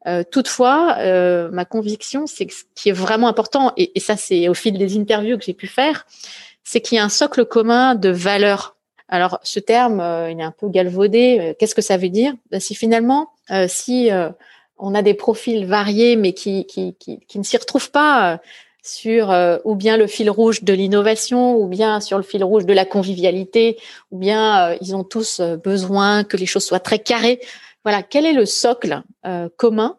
Euh, 0.07 0.23
toutefois, 0.29 0.95
euh, 0.99 1.49
ma 1.51 1.65
conviction, 1.65 2.25
c'est 2.25 2.47
que 2.47 2.53
ce 2.53 2.63
qui 2.75 2.89
est 2.89 2.93
vraiment 2.93 3.27
important, 3.27 3.73
et, 3.77 3.91
ça 3.99 4.17
c'est 4.17 4.47
au 4.47 4.53
fil 4.53 4.77
des 4.77 4.97
interviews 4.97 5.37
que 5.37 5.45
j'ai 5.45 5.53
pu 5.53 5.67
faire, 5.67 6.07
c'est 6.63 6.81
qu'il 6.81 6.97
y 6.97 6.99
a 6.99 7.03
un 7.03 7.09
socle 7.09 7.45
commun 7.45 7.95
de 7.95 8.09
valeurs. 8.09 8.75
Alors 9.09 9.39
ce 9.43 9.59
terme, 9.59 9.99
euh, 9.99 10.31
il 10.31 10.39
est 10.39 10.43
un 10.43 10.53
peu 10.57 10.69
galvaudé. 10.69 11.55
Qu'est-ce 11.59 11.75
que 11.75 11.81
ça 11.81 11.97
veut 11.97 12.09
dire? 12.09 12.33
Ben, 12.49 12.59
Si 12.59 12.75
finalement, 12.75 13.29
si 13.67 14.09
on 14.77 14.95
a 14.95 15.01
des 15.01 15.13
profils 15.13 15.65
variés, 15.65 16.15
mais 16.15 16.33
qui, 16.33 16.65
qui, 16.65 16.95
qui 16.95 17.37
ne 17.37 17.43
s'y 17.43 17.57
retrouvent 17.57 17.91
pas 17.91 18.39
sur 18.81 19.35
ou 19.65 19.75
bien 19.75 19.97
le 19.97 20.07
fil 20.07 20.29
rouge 20.29 20.63
de 20.63 20.73
l'innovation, 20.73 21.57
ou 21.57 21.67
bien 21.67 21.99
sur 21.99 22.17
le 22.17 22.23
fil 22.23 22.43
rouge 22.43 22.65
de 22.65 22.73
la 22.73 22.85
convivialité, 22.85 23.77
ou 24.11 24.17
bien 24.17 24.75
ils 24.79 24.95
ont 24.95 25.03
tous 25.03 25.41
besoin 25.41 26.23
que 26.23 26.37
les 26.37 26.45
choses 26.45 26.63
soient 26.63 26.79
très 26.79 26.99
carrées. 26.99 27.41
Voilà, 27.83 28.03
quel 28.03 28.25
est 28.25 28.33
le 28.33 28.45
socle 28.45 29.03
euh, 29.25 29.49
commun 29.57 29.97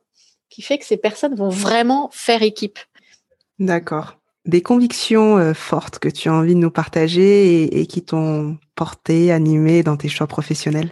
qui 0.49 0.63
fait 0.63 0.79
que 0.79 0.85
ces 0.85 0.97
personnes 0.97 1.35
vont 1.35 1.49
vraiment 1.49 2.11
faire 2.13 2.43
équipe? 2.43 2.79
D'accord. 3.59 4.19
Des 4.45 4.63
convictions 4.63 5.39
euh, 5.39 5.55
fortes 5.55 5.99
que 5.99 6.09
tu 6.09 6.29
as 6.29 6.35
envie 6.35 6.55
de 6.55 6.61
nous 6.61 6.71
partager 6.71 7.81
et, 7.81 7.87
qui 7.87 8.03
t'ont 8.05 8.59
porté, 8.75 9.33
animé 9.33 9.83
dans 9.83 9.97
tes 9.97 10.09
choix 10.09 10.27
professionnels? 10.27 10.91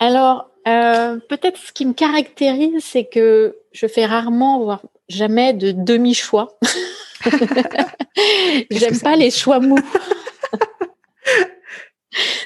Alors, 0.00 0.50
euh, 0.66 1.18
peut-être 1.28 1.58
ce 1.58 1.72
qui 1.72 1.86
me 1.86 1.92
caractérise, 1.92 2.82
c'est 2.82 3.04
que 3.04 3.56
je 3.72 3.86
fais 3.86 4.06
rarement, 4.06 4.62
voire 4.62 4.82
jamais 5.08 5.52
de 5.52 5.72
demi-choix. 5.72 6.58
J'aime 8.70 9.00
pas 9.00 9.16
les 9.16 9.30
choix 9.30 9.60
mous. 9.60 9.78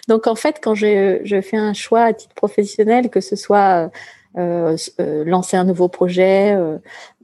Donc 0.09 0.27
en 0.27 0.35
fait, 0.35 0.59
quand 0.63 0.75
je, 0.75 1.41
fais 1.43 1.57
un 1.57 1.75
choix 1.75 2.03
à 2.03 2.13
titre 2.13 2.35
professionnel, 2.35 3.11
que 3.11 3.21
ce 3.21 3.37
soit 3.37 3.91
euh, 4.37 4.77
euh, 5.01 5.25
lancer 5.25 5.57
un 5.57 5.65
nouveau 5.65 5.89
projet, 5.89 6.57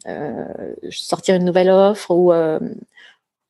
euh, 0.07 0.45
sortir 0.91 1.37
une 1.37 1.45
nouvelle 1.45 1.71
offre 1.71 2.11
ou, 2.11 2.33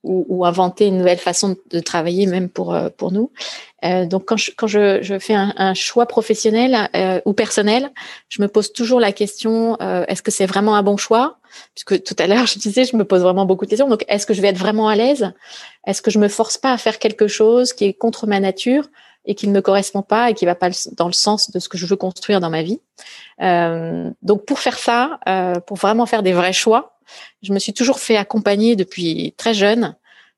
ou, 0.05 0.25
ou, 0.29 0.45
inventer 0.45 0.87
une 0.87 0.99
nouvelle 0.99 1.19
façon 1.19 1.57
de 1.71 1.81
travailler, 1.81 2.27
même 2.27 2.49
pour 2.49 2.77
pour 2.97 3.11
nous. 3.11 3.31
donc 3.83 4.27
quand 4.27 4.37
je 4.37 4.53
quand 4.57 4.67
je, 4.67 5.03
je 5.03 5.19
fais 5.19 5.35
un, 5.35 5.53
un, 5.57 5.75
choix 5.75 6.07
professionnel 6.07 6.89
ou 7.25 7.33
personnel, 7.33 7.91
je 8.29 8.41
me 8.43 8.49
pose 8.49 8.73
toujours 8.73 9.01
la 9.01 9.13
question 9.13 9.77
est-ce 9.81 10.23
que 10.23 10.31
c'est 10.31 10.47
vraiment 10.47 10.77
un 10.77 10.83
bon 10.83 10.97
choix? 10.97 11.39
Puisque 11.75 12.03
tout 12.03 12.17
à 12.19 12.27
l'heure 12.27 12.47
je 12.55 12.59
disais, 12.59 12.85
je 12.85 12.97
me 12.97 13.05
pose 13.05 13.23
vraiment 13.23 13.47
beaucoup 13.47 13.65
de 13.65 13.71
questions. 13.71 13.89
Donc 13.89 14.05
est-ce 14.09 14.27
que 14.27 14.35
je 14.35 14.43
vais 14.43 14.49
être 14.49 14.59
vraiment 14.59 14.89
à 14.89 14.97
l'aise? 14.97 15.33
Est-ce 15.87 16.03
que 16.03 16.11
je 16.11 16.19
me 16.19 16.29
force 16.29 16.59
pas 16.59 16.73
à 16.73 16.79
faire 16.79 16.99
quelque 16.99 17.29
chose 17.29 17.73
qui 17.73 17.85
est 17.85 17.95
contre 17.95 18.27
ma 18.27 18.41
nature 18.41 18.89
et 19.27 19.35
qui 19.35 19.49
ne 19.49 19.53
me 19.53 19.63
correspond 19.63 20.03
pas 20.03 20.31
et 20.31 20.35
qui 20.35 20.45
va 20.45 20.55
pas 20.55 20.69
dans 20.93 21.07
le 21.07 21.13
sens 21.13 21.51
de 21.51 21.59
ce 21.59 21.69
que 21.69 21.79
je 21.79 21.87
veux 21.87 21.97
construire 21.97 22.41
dans 22.41 22.51
ma 22.51 22.63
vie? 22.63 22.81
Euh, 23.41 24.11
donc 24.23 24.45
pour 24.45 24.59
faire 24.59 24.79
ça, 24.79 25.19
euh, 25.29 25.55
pour 25.61 25.77
vraiment 25.77 26.07
faire 26.07 26.23
des 26.23 26.33
vrais 26.33 26.53
choix, 26.53 26.94
je 27.43 27.53
me 27.53 27.59
suis 27.59 27.73
toujours 27.73 27.99
fait 27.99 28.17
accompagner 28.17 28.77
depuis 28.77 29.35
très 29.37 29.55
jeune 29.55 29.95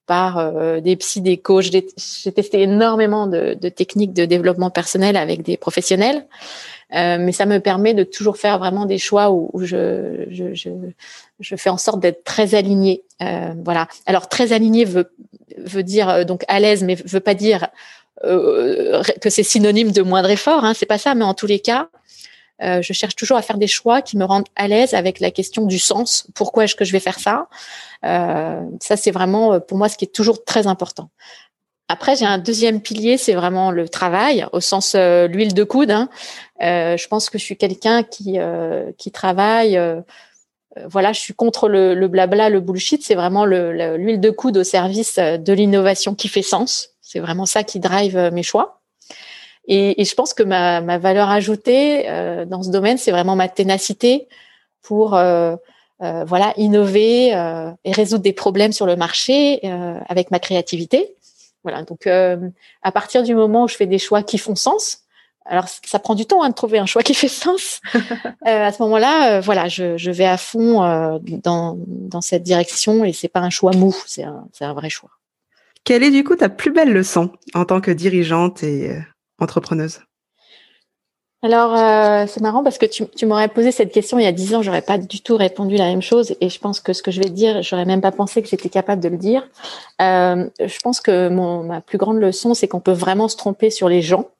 par 0.07 0.39
euh, 0.39 0.81
des 0.81 0.97
psy, 0.97 1.21
des 1.21 1.37
coachs. 1.37 1.65
J'ai 1.65 2.33
testé 2.33 2.63
énormément 2.63 3.27
de, 3.27 3.55
techniques 3.69 4.13
de 4.13 4.25
développement 4.25 4.71
personnel 4.71 5.17
avec 5.17 5.43
des 5.43 5.57
professionnels, 5.57 6.27
euh, 6.95 7.19
mais 7.19 7.33
ça 7.33 7.47
me 7.47 7.59
permet 7.59 7.95
de 7.95 8.05
toujours 8.05 8.37
faire 8.37 8.59
vraiment 8.59 8.87
des 8.87 8.99
choix 8.99 9.31
où, 9.31 9.51
je, 9.63 10.27
fais 11.43 11.71
en 11.71 11.79
sorte 11.79 12.01
d'être 12.01 12.25
très 12.25 12.55
alignée. 12.55 13.03
Euh, 13.23 13.53
voilà. 13.65 13.89
Alors 14.07 14.29
très 14.29 14.53
aligné 14.53 14.85
veut 14.85 15.83
dire 15.83 16.09
euh, 16.09 16.25
donc 16.25 16.45
à 16.49 16.61
l'aise, 16.61 16.85
mais 16.85 16.95
veut 16.95 17.21
pas 17.21 17.35
dire 17.35 17.69
que 18.23 19.29
c'est 19.29 19.43
synonyme 19.43 19.93
de 19.93 20.01
moindre 20.01 20.31
effort. 20.31 20.65
Hein, 20.65 20.73
c'est 20.75 20.87
pas 20.87 20.97
ça, 20.97 21.15
mais 21.15 21.25
en 21.25 21.35
tous 21.35 21.47
les 21.47 21.61
cas, 21.61 21.89
euh, 22.63 22.81
je 22.83 22.93
cherche 22.93 23.17
toujours 23.17 23.37
à 23.37 23.43
faire 23.43 23.59
des 23.59 23.67
choix 23.67 24.03
qui 24.03 24.17
me 24.17 24.25
rendent 24.25 24.49
à 24.57 24.69
l'aise 24.69 24.95
avec 24.95 25.21
la 25.21 25.31
question 25.31 25.67
du 25.67 25.79
sens. 25.79 26.27
Pourquoi 26.35 26.65
est-ce 26.65 26.75
que 26.75 26.85
je 26.85 26.93
vais 26.93 27.01
faire 27.01 27.19
ça? 27.19 27.49
Euh, 28.05 28.63
Ça, 28.81 28.97
c'est 28.97 29.11
vraiment 29.11 29.61
pour 29.61 29.79
moi 29.79 29.89
ce 29.89 29.97
qui 29.97 30.05
est 30.05 30.15
toujours 30.15 30.45
très 30.45 30.67
important. 30.67 31.11
Après, 31.89 32.17
j'ai 32.17 32.27
un 32.27 32.39
deuxième 32.39 32.81
pilier, 32.81 33.17
c'est 33.17 33.35
vraiment 33.35 33.71
le 33.71 33.89
travail, 33.89 34.45
au 34.53 34.61
sens 34.61 34.97
l'huile 34.97 35.55
de 35.55 35.63
coude. 35.63 35.93
Hein. 35.93 36.09
je 36.61 37.07
pense 37.07 37.31
que 37.31 37.39
je 37.39 37.45
suis 37.45 37.57
quelqu'un 37.57 38.03
qui 38.03 38.39
qui 38.99 39.11
travaille 39.13 39.79
voilà, 40.85 41.13
je 41.13 41.21
suis 41.21 41.35
contre 41.35 41.69
le, 41.69 42.07
blabla, 42.09 42.51
le 42.51 42.61
bullshit. 42.61 43.03
C'est 43.03 43.15
vraiment 43.15 43.45
l'huile 43.47 44.21
de 44.21 44.31
coude 44.31 44.59
au 44.59 44.65
service 44.65 45.17
de 45.17 45.53
l'innovation 45.53 46.15
qui 46.15 46.29
fait 46.29 46.43
sens. 46.43 46.91
C'est 47.01 47.21
vraiment 47.21 47.47
ça 47.47 47.63
qui 47.63 47.81
drive 47.81 48.31
mes 48.33 48.43
choix. 48.43 48.81
Et, 49.69 50.05
je 50.05 50.15
pense 50.15 50.35
que 50.35 50.43
ma, 50.43 50.81
valeur 50.99 51.31
ajoutée 51.31 52.07
dans 52.47 52.63
ce 52.63 52.71
domaine, 52.71 52.99
c'est 52.99 53.11
vraiment 53.11 53.37
ma 53.37 53.49
ténacité 53.49 54.29
pour 54.83 55.11
voilà 55.11 56.53
innover 56.57 57.29
et 57.85 57.93
résoudre 57.93 58.23
des 58.23 58.33
problèmes 58.33 58.73
sur 58.73 58.87
le 58.87 58.97
marché 58.97 59.61
avec 60.09 60.31
ma 60.31 60.39
créativité. 60.39 61.15
Voilà. 61.65 61.83
Donc 61.83 62.07
à 62.07 62.93
partir 62.93 63.23
du 63.23 63.35
moment 63.35 63.65
où 63.65 63.69
je 63.69 63.75
fais 63.75 63.87
des 63.87 63.99
choix 63.99 64.23
qui 64.23 64.39
font 64.39 64.55
sens, 64.55 65.07
alors, 65.49 65.67
ça 65.69 65.99
prend 65.99 66.15
du 66.15 66.27
temps 66.27 66.43
hein, 66.43 66.49
de 66.51 66.55
trouver 66.55 66.79
un 66.79 66.87
choix 66.87 67.03
qui 67.03 67.15
fait 67.15 67.29
sens. 67.29 67.81
Euh, 68.47 68.67
à 68.67 68.71
ce 68.71 68.81
moment-là, 68.83 69.39
euh, 69.39 69.41
voilà, 69.41 69.67
je, 69.67 70.11
vais 70.11 70.25
à 70.25 70.37
fond 70.37 70.85
euh, 70.85 71.19
dans, 71.21 71.77
cette 72.21 72.45
direction 72.45 73.05
et 73.05 73.13
c'est 73.13 73.29
pas 73.29 73.41
un 73.41 73.51
choix 73.51 73.73
mou, 73.73 73.95
c'est 74.07 74.23
un, 74.23 74.73
vrai 74.73 74.89
choix. 74.89 75.11
Quelle 75.83 76.05
est 76.05 76.13
du 76.13 76.23
coup 76.23 76.37
ta 76.37 76.49
plus 76.49 76.71
belle 76.71 76.93
leçon 76.93 77.33
en 77.55 77.65
tant 77.65 77.81
que 77.81 77.91
dirigeante 77.91 78.63
et 78.63 78.97
entrepreneuse 79.39 80.01
alors, 81.43 81.77
c'est 82.29 82.41
marrant 82.41 82.65
parce 82.65 82.79
que 82.79 82.87
tu, 82.87 83.27
m'aurais 83.27 83.47
posé 83.47 83.71
cette 83.71 83.93
question 83.93 84.19
il 84.19 84.25
y 84.25 84.27
a 84.27 84.33
dix 84.33 84.55
ans, 84.55 84.63
j'aurais 84.63 84.83
pas 84.83 84.99
du 84.99 85.21
tout 85.21 85.37
répondu 85.37 85.77
la 85.77 85.85
même 85.85 86.03
chose 86.03 86.35
et 86.41 86.49
je 86.49 86.59
pense 86.59 86.81
que 86.81 86.93
ce 86.93 87.03
que 87.03 87.13
je 87.13 87.21
vais 87.21 87.29
dire, 87.29 87.63
j'aurais 87.63 87.85
même 87.85 88.01
pas 88.01 88.11
pensé 88.11 88.43
que 88.43 88.49
j'étais 88.49 88.71
capable 88.71 89.01
de 89.01 89.09
le 89.11 89.19
dire. 89.19 89.49
je 90.01 90.81
pense 90.83 91.01
que 91.01 91.29
ma 91.29 91.83
plus 91.83 91.99
grande 91.99 92.19
leçon, 92.19 92.55
c'est 92.55 92.67
qu'on 92.67 92.81
peut 92.81 92.91
vraiment 92.91 93.29
se 93.29 93.37
tromper 93.37 93.71
sur 93.71 93.89
les 93.89 94.03
gens 94.03 94.31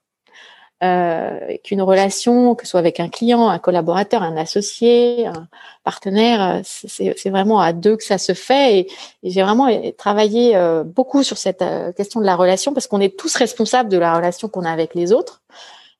euh, 0.83 1.57
qu'une 1.63 1.81
relation, 1.81 2.53
que 2.53 2.63
ce 2.63 2.71
soit 2.71 2.79
avec 2.79 2.99
un 2.99 3.09
client, 3.09 3.49
un 3.49 3.57
collaborateur, 3.57 4.21
un 4.21 4.37
associé, 4.37 5.25
un 5.25 5.47
partenaire, 5.83 6.61
c'est 6.63 7.29
vraiment 7.29 7.59
à 7.59 7.73
deux 7.73 7.95
que 7.97 8.03
ça 8.03 8.19
se 8.19 8.33
fait. 8.33 8.79
Et, 8.79 8.87
j'ai 9.23 9.41
vraiment 9.41 9.67
travaillé 9.97 10.55
euh, 10.55 10.83
beaucoup 10.83 11.23
sur 11.23 11.37
cette 11.37 11.63
euh, 11.63 11.91
question 11.93 12.19
de 12.19 12.25
la 12.25 12.35
relation 12.35 12.73
parce 12.73 12.85
qu'on 12.85 13.01
est 13.01 13.17
tous 13.17 13.35
responsables 13.35 13.89
de 13.89 13.97
la 13.97 14.15
relation 14.15 14.49
qu'on 14.49 14.65
a 14.65 14.71
avec 14.71 14.93
les 14.93 15.13
autres. 15.13 15.41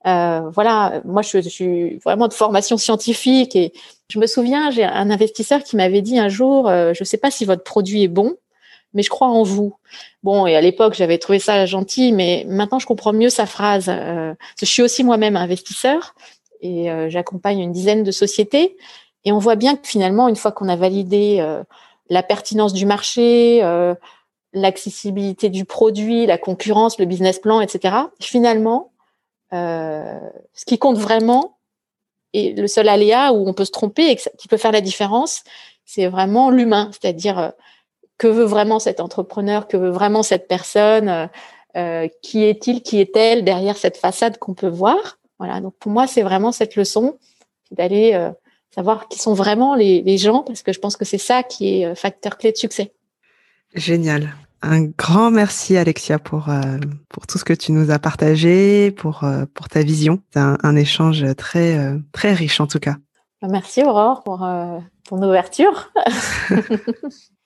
Euh, 0.06 0.42
voilà, 0.54 1.02
moi 1.06 1.24
je, 1.24 1.42
je, 1.42 1.50
suis 1.50 1.98
vraiment 1.98 2.28
de 2.28 2.34
formation 2.34 2.78
scientifique 2.78 3.56
et 3.56 3.74
je 4.10 4.20
me 4.20 4.28
souviens, 4.28 4.70
j'ai 4.70 4.84
un 4.84 5.10
investisseur 5.10 5.64
qui 5.64 5.76
m'avait 5.76 6.04
dit 6.04 6.20
un 6.20 6.30
jour, 6.30 6.68
je 6.70 6.98
ne 6.98 7.06
sais 7.06 7.18
pas 7.18 7.32
si 7.32 7.46
votre 7.46 7.64
produit 7.64 8.04
est 8.04 8.08
bon, 8.08 8.36
mais 8.98 9.04
je 9.04 9.12
crois 9.12 9.28
en 9.28 9.44
vous. 9.44 9.76
Bon, 10.24 10.48
et 10.48 10.56
à 10.56 10.62
l'époque, 10.62 10.96
j'avais 10.96 11.20
trouvé 11.20 11.38
ça 11.38 11.68
gentil, 11.68 12.12
mais 12.12 12.46
maintenant, 12.48 12.80
je 12.80 12.88
comprends 12.88 13.14
mieux 13.14 13.30
sa 13.30 13.46
phrase. 13.46 13.86
Euh, 13.90 14.34
je 14.60 14.66
suis 14.66 14.82
aussi 14.82 15.04
moi-même 15.04 15.38
investisseur 15.38 16.16
et 16.62 16.90
euh, 16.90 17.08
j'accompagne 17.08 17.60
une 17.60 17.72
dizaine 17.72 18.02
de 18.02 18.10
sociétés. 18.10 18.76
Et 19.24 19.32
on 19.32 19.38
voit 19.38 19.56
bien 19.56 19.76
que 19.76 19.88
finalement, 19.88 20.28
une 20.28 20.36
fois 20.36 20.52
qu'on 20.52 20.68
a 20.68 20.76
validé 20.76 21.38
euh, 21.40 21.64
la 22.10 22.24
pertinence 22.24 22.74
du 22.74 22.88
marché, 22.88 23.62
l'accessibilité 24.54 25.50
du 25.50 25.64
produit, 25.64 26.26
la 26.26 26.40
concurrence, 26.40 26.98
le 26.98 27.06
business 27.06 27.38
plan, 27.38 27.62
etc., 27.62 27.96
finalement, 28.20 28.92
ce 29.52 30.66
qui 30.66 30.80
compte 30.80 30.98
vraiment, 30.98 31.58
et 32.34 32.54
le 32.54 32.68
seul 32.68 32.88
aléa 32.88 33.34
où 33.34 33.48
on 33.48 33.54
peut 33.54 33.66
se 33.66 33.72
tromper 33.72 34.10
et 34.10 34.16
qui 34.16 34.48
peut 34.48 34.58
faire 34.58 34.72
la 34.72 34.82
différence, 34.82 35.44
c'est 35.86 36.08
vraiment 36.08 36.50
l'humain, 36.50 36.90
c'est-à-dire 36.94 37.52
que 38.18 38.28
veut 38.28 38.46
vraiment 38.46 38.80
cet 38.80 39.00
entrepreneur, 39.00 39.68
que 39.68 39.78
veut 39.78 39.90
vraiment 39.90 40.24
cette 40.24 40.48
personne, 40.48 41.10
euh, 41.10 41.28
euh, 41.76 42.08
qui 42.22 42.44
est-il, 42.44 42.82
qui 42.82 43.00
est-elle 43.00 43.44
derrière 43.44 43.78
cette 43.78 43.98
façade 43.98 44.38
qu'on 44.38 44.54
peut 44.54 44.70
voir? 44.70 45.20
Voilà, 45.40 45.62
donc 45.62 45.76
pour 45.80 45.92
moi, 45.92 46.08
c'est 46.08 46.24
vraiment 46.24 46.52
cette 46.52 46.76
leçon 46.76 47.18
d'aller 47.72 48.14
euh, 48.14 48.32
savoir 48.74 49.08
qui 49.08 49.20
sont 49.20 49.34
vraiment 49.34 49.76
les, 49.76 50.18
gens, 50.18 50.42
parce 50.42 50.64
que 50.64 50.74
je 50.74 50.80
pense 50.80 50.98
que 50.98 51.06
c'est 51.06 51.20
ça 51.20 51.44
qui 51.44 51.82
est 51.82 51.96
facteur 51.96 52.38
clé 52.38 52.52
de 52.52 52.58
succès. 52.58 52.94
Génial. 53.76 54.34
Un 54.64 54.86
grand 54.86 55.30
merci 55.30 55.78
Alexia 55.78 56.18
pour 56.18 56.50
pour 57.10 57.28
tout 57.28 57.38
ce 57.38 57.46
que 57.46 57.54
tu 57.54 57.72
nous 57.72 57.92
as 57.92 58.00
partagé, 58.00 58.90
pour 58.90 59.24
pour 59.54 59.70
ta 59.70 59.84
vision. 59.84 60.20
C'est 60.34 60.40
un, 60.40 60.76
échange 60.76 61.24
très 61.36 61.78
très 62.12 62.34
riche 62.34 62.60
en 62.60 62.66
tout 62.66 62.80
cas. 62.80 62.96
Merci 63.44 63.84
Aurore 63.84 64.24
pour 64.24 64.40
ton 65.08 65.22
ouverture. 65.22 65.92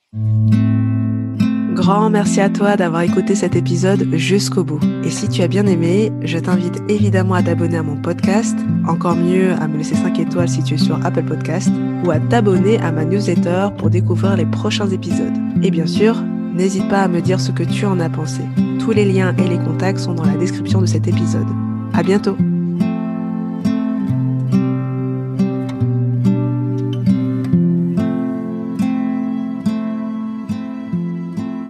Grand 1.74 2.10
merci 2.10 2.42
à 2.42 2.50
toi 2.50 2.76
d'avoir 2.76 3.02
écouté 3.02 3.34
cet 3.34 3.56
épisode 3.56 4.08
jusqu'au 4.14 4.64
bout. 4.64 4.80
Et 5.06 5.10
si 5.10 5.30
tu 5.30 5.42
as 5.42 5.48
bien 5.48 5.66
aimé, 5.66 6.12
je 6.22 6.38
t'invite 6.38 6.84
évidemment 6.90 7.36
à 7.36 7.44
t'abonner 7.44 7.78
à 7.78 7.84
mon 7.84 7.96
podcast, 7.96 8.58
encore 8.88 9.16
mieux 9.16 9.54
à 9.54 9.68
me 9.68 9.78
laisser 9.78 9.96
5 9.96 10.20
étoiles 10.20 10.50
si 10.50 10.64
tu 10.64 10.74
es 10.74 10.78
sur 10.78 11.04
Apple 11.06 11.24
Podcast, 11.24 11.72
ou 12.06 12.12
à 12.12 12.20
t'abonner 12.20 12.78
à 12.80 12.92
ma 12.92 13.06
newsletter 13.06 13.70
pour 13.78 13.90
découvrir 13.90 14.36
les 14.36 14.46
prochains 14.46 14.90
épisodes. 14.90 15.34
Et 15.64 15.72
bien 15.72 15.88
sûr, 15.88 16.22
n'hésite 16.54 16.90
pas 16.90 17.04
à 17.04 17.08
me 17.08 17.22
dire 17.22 17.40
ce 17.40 17.52
que 17.52 17.64
tu 17.64 17.86
en 17.86 18.00
as 18.02 18.10
pensé. 18.10 18.42
Tous 18.80 18.92
les 18.92 19.06
liens 19.06 19.34
et 19.38 19.48
les 19.48 19.60
contacts 19.60 20.00
sont 20.00 20.14
dans 20.14 20.26
la 20.26 20.36
description 20.36 20.82
de 20.82 20.88
cet 20.88 21.08
épisode. 21.08 21.48
À 21.94 22.04
bientôt! 22.04 22.36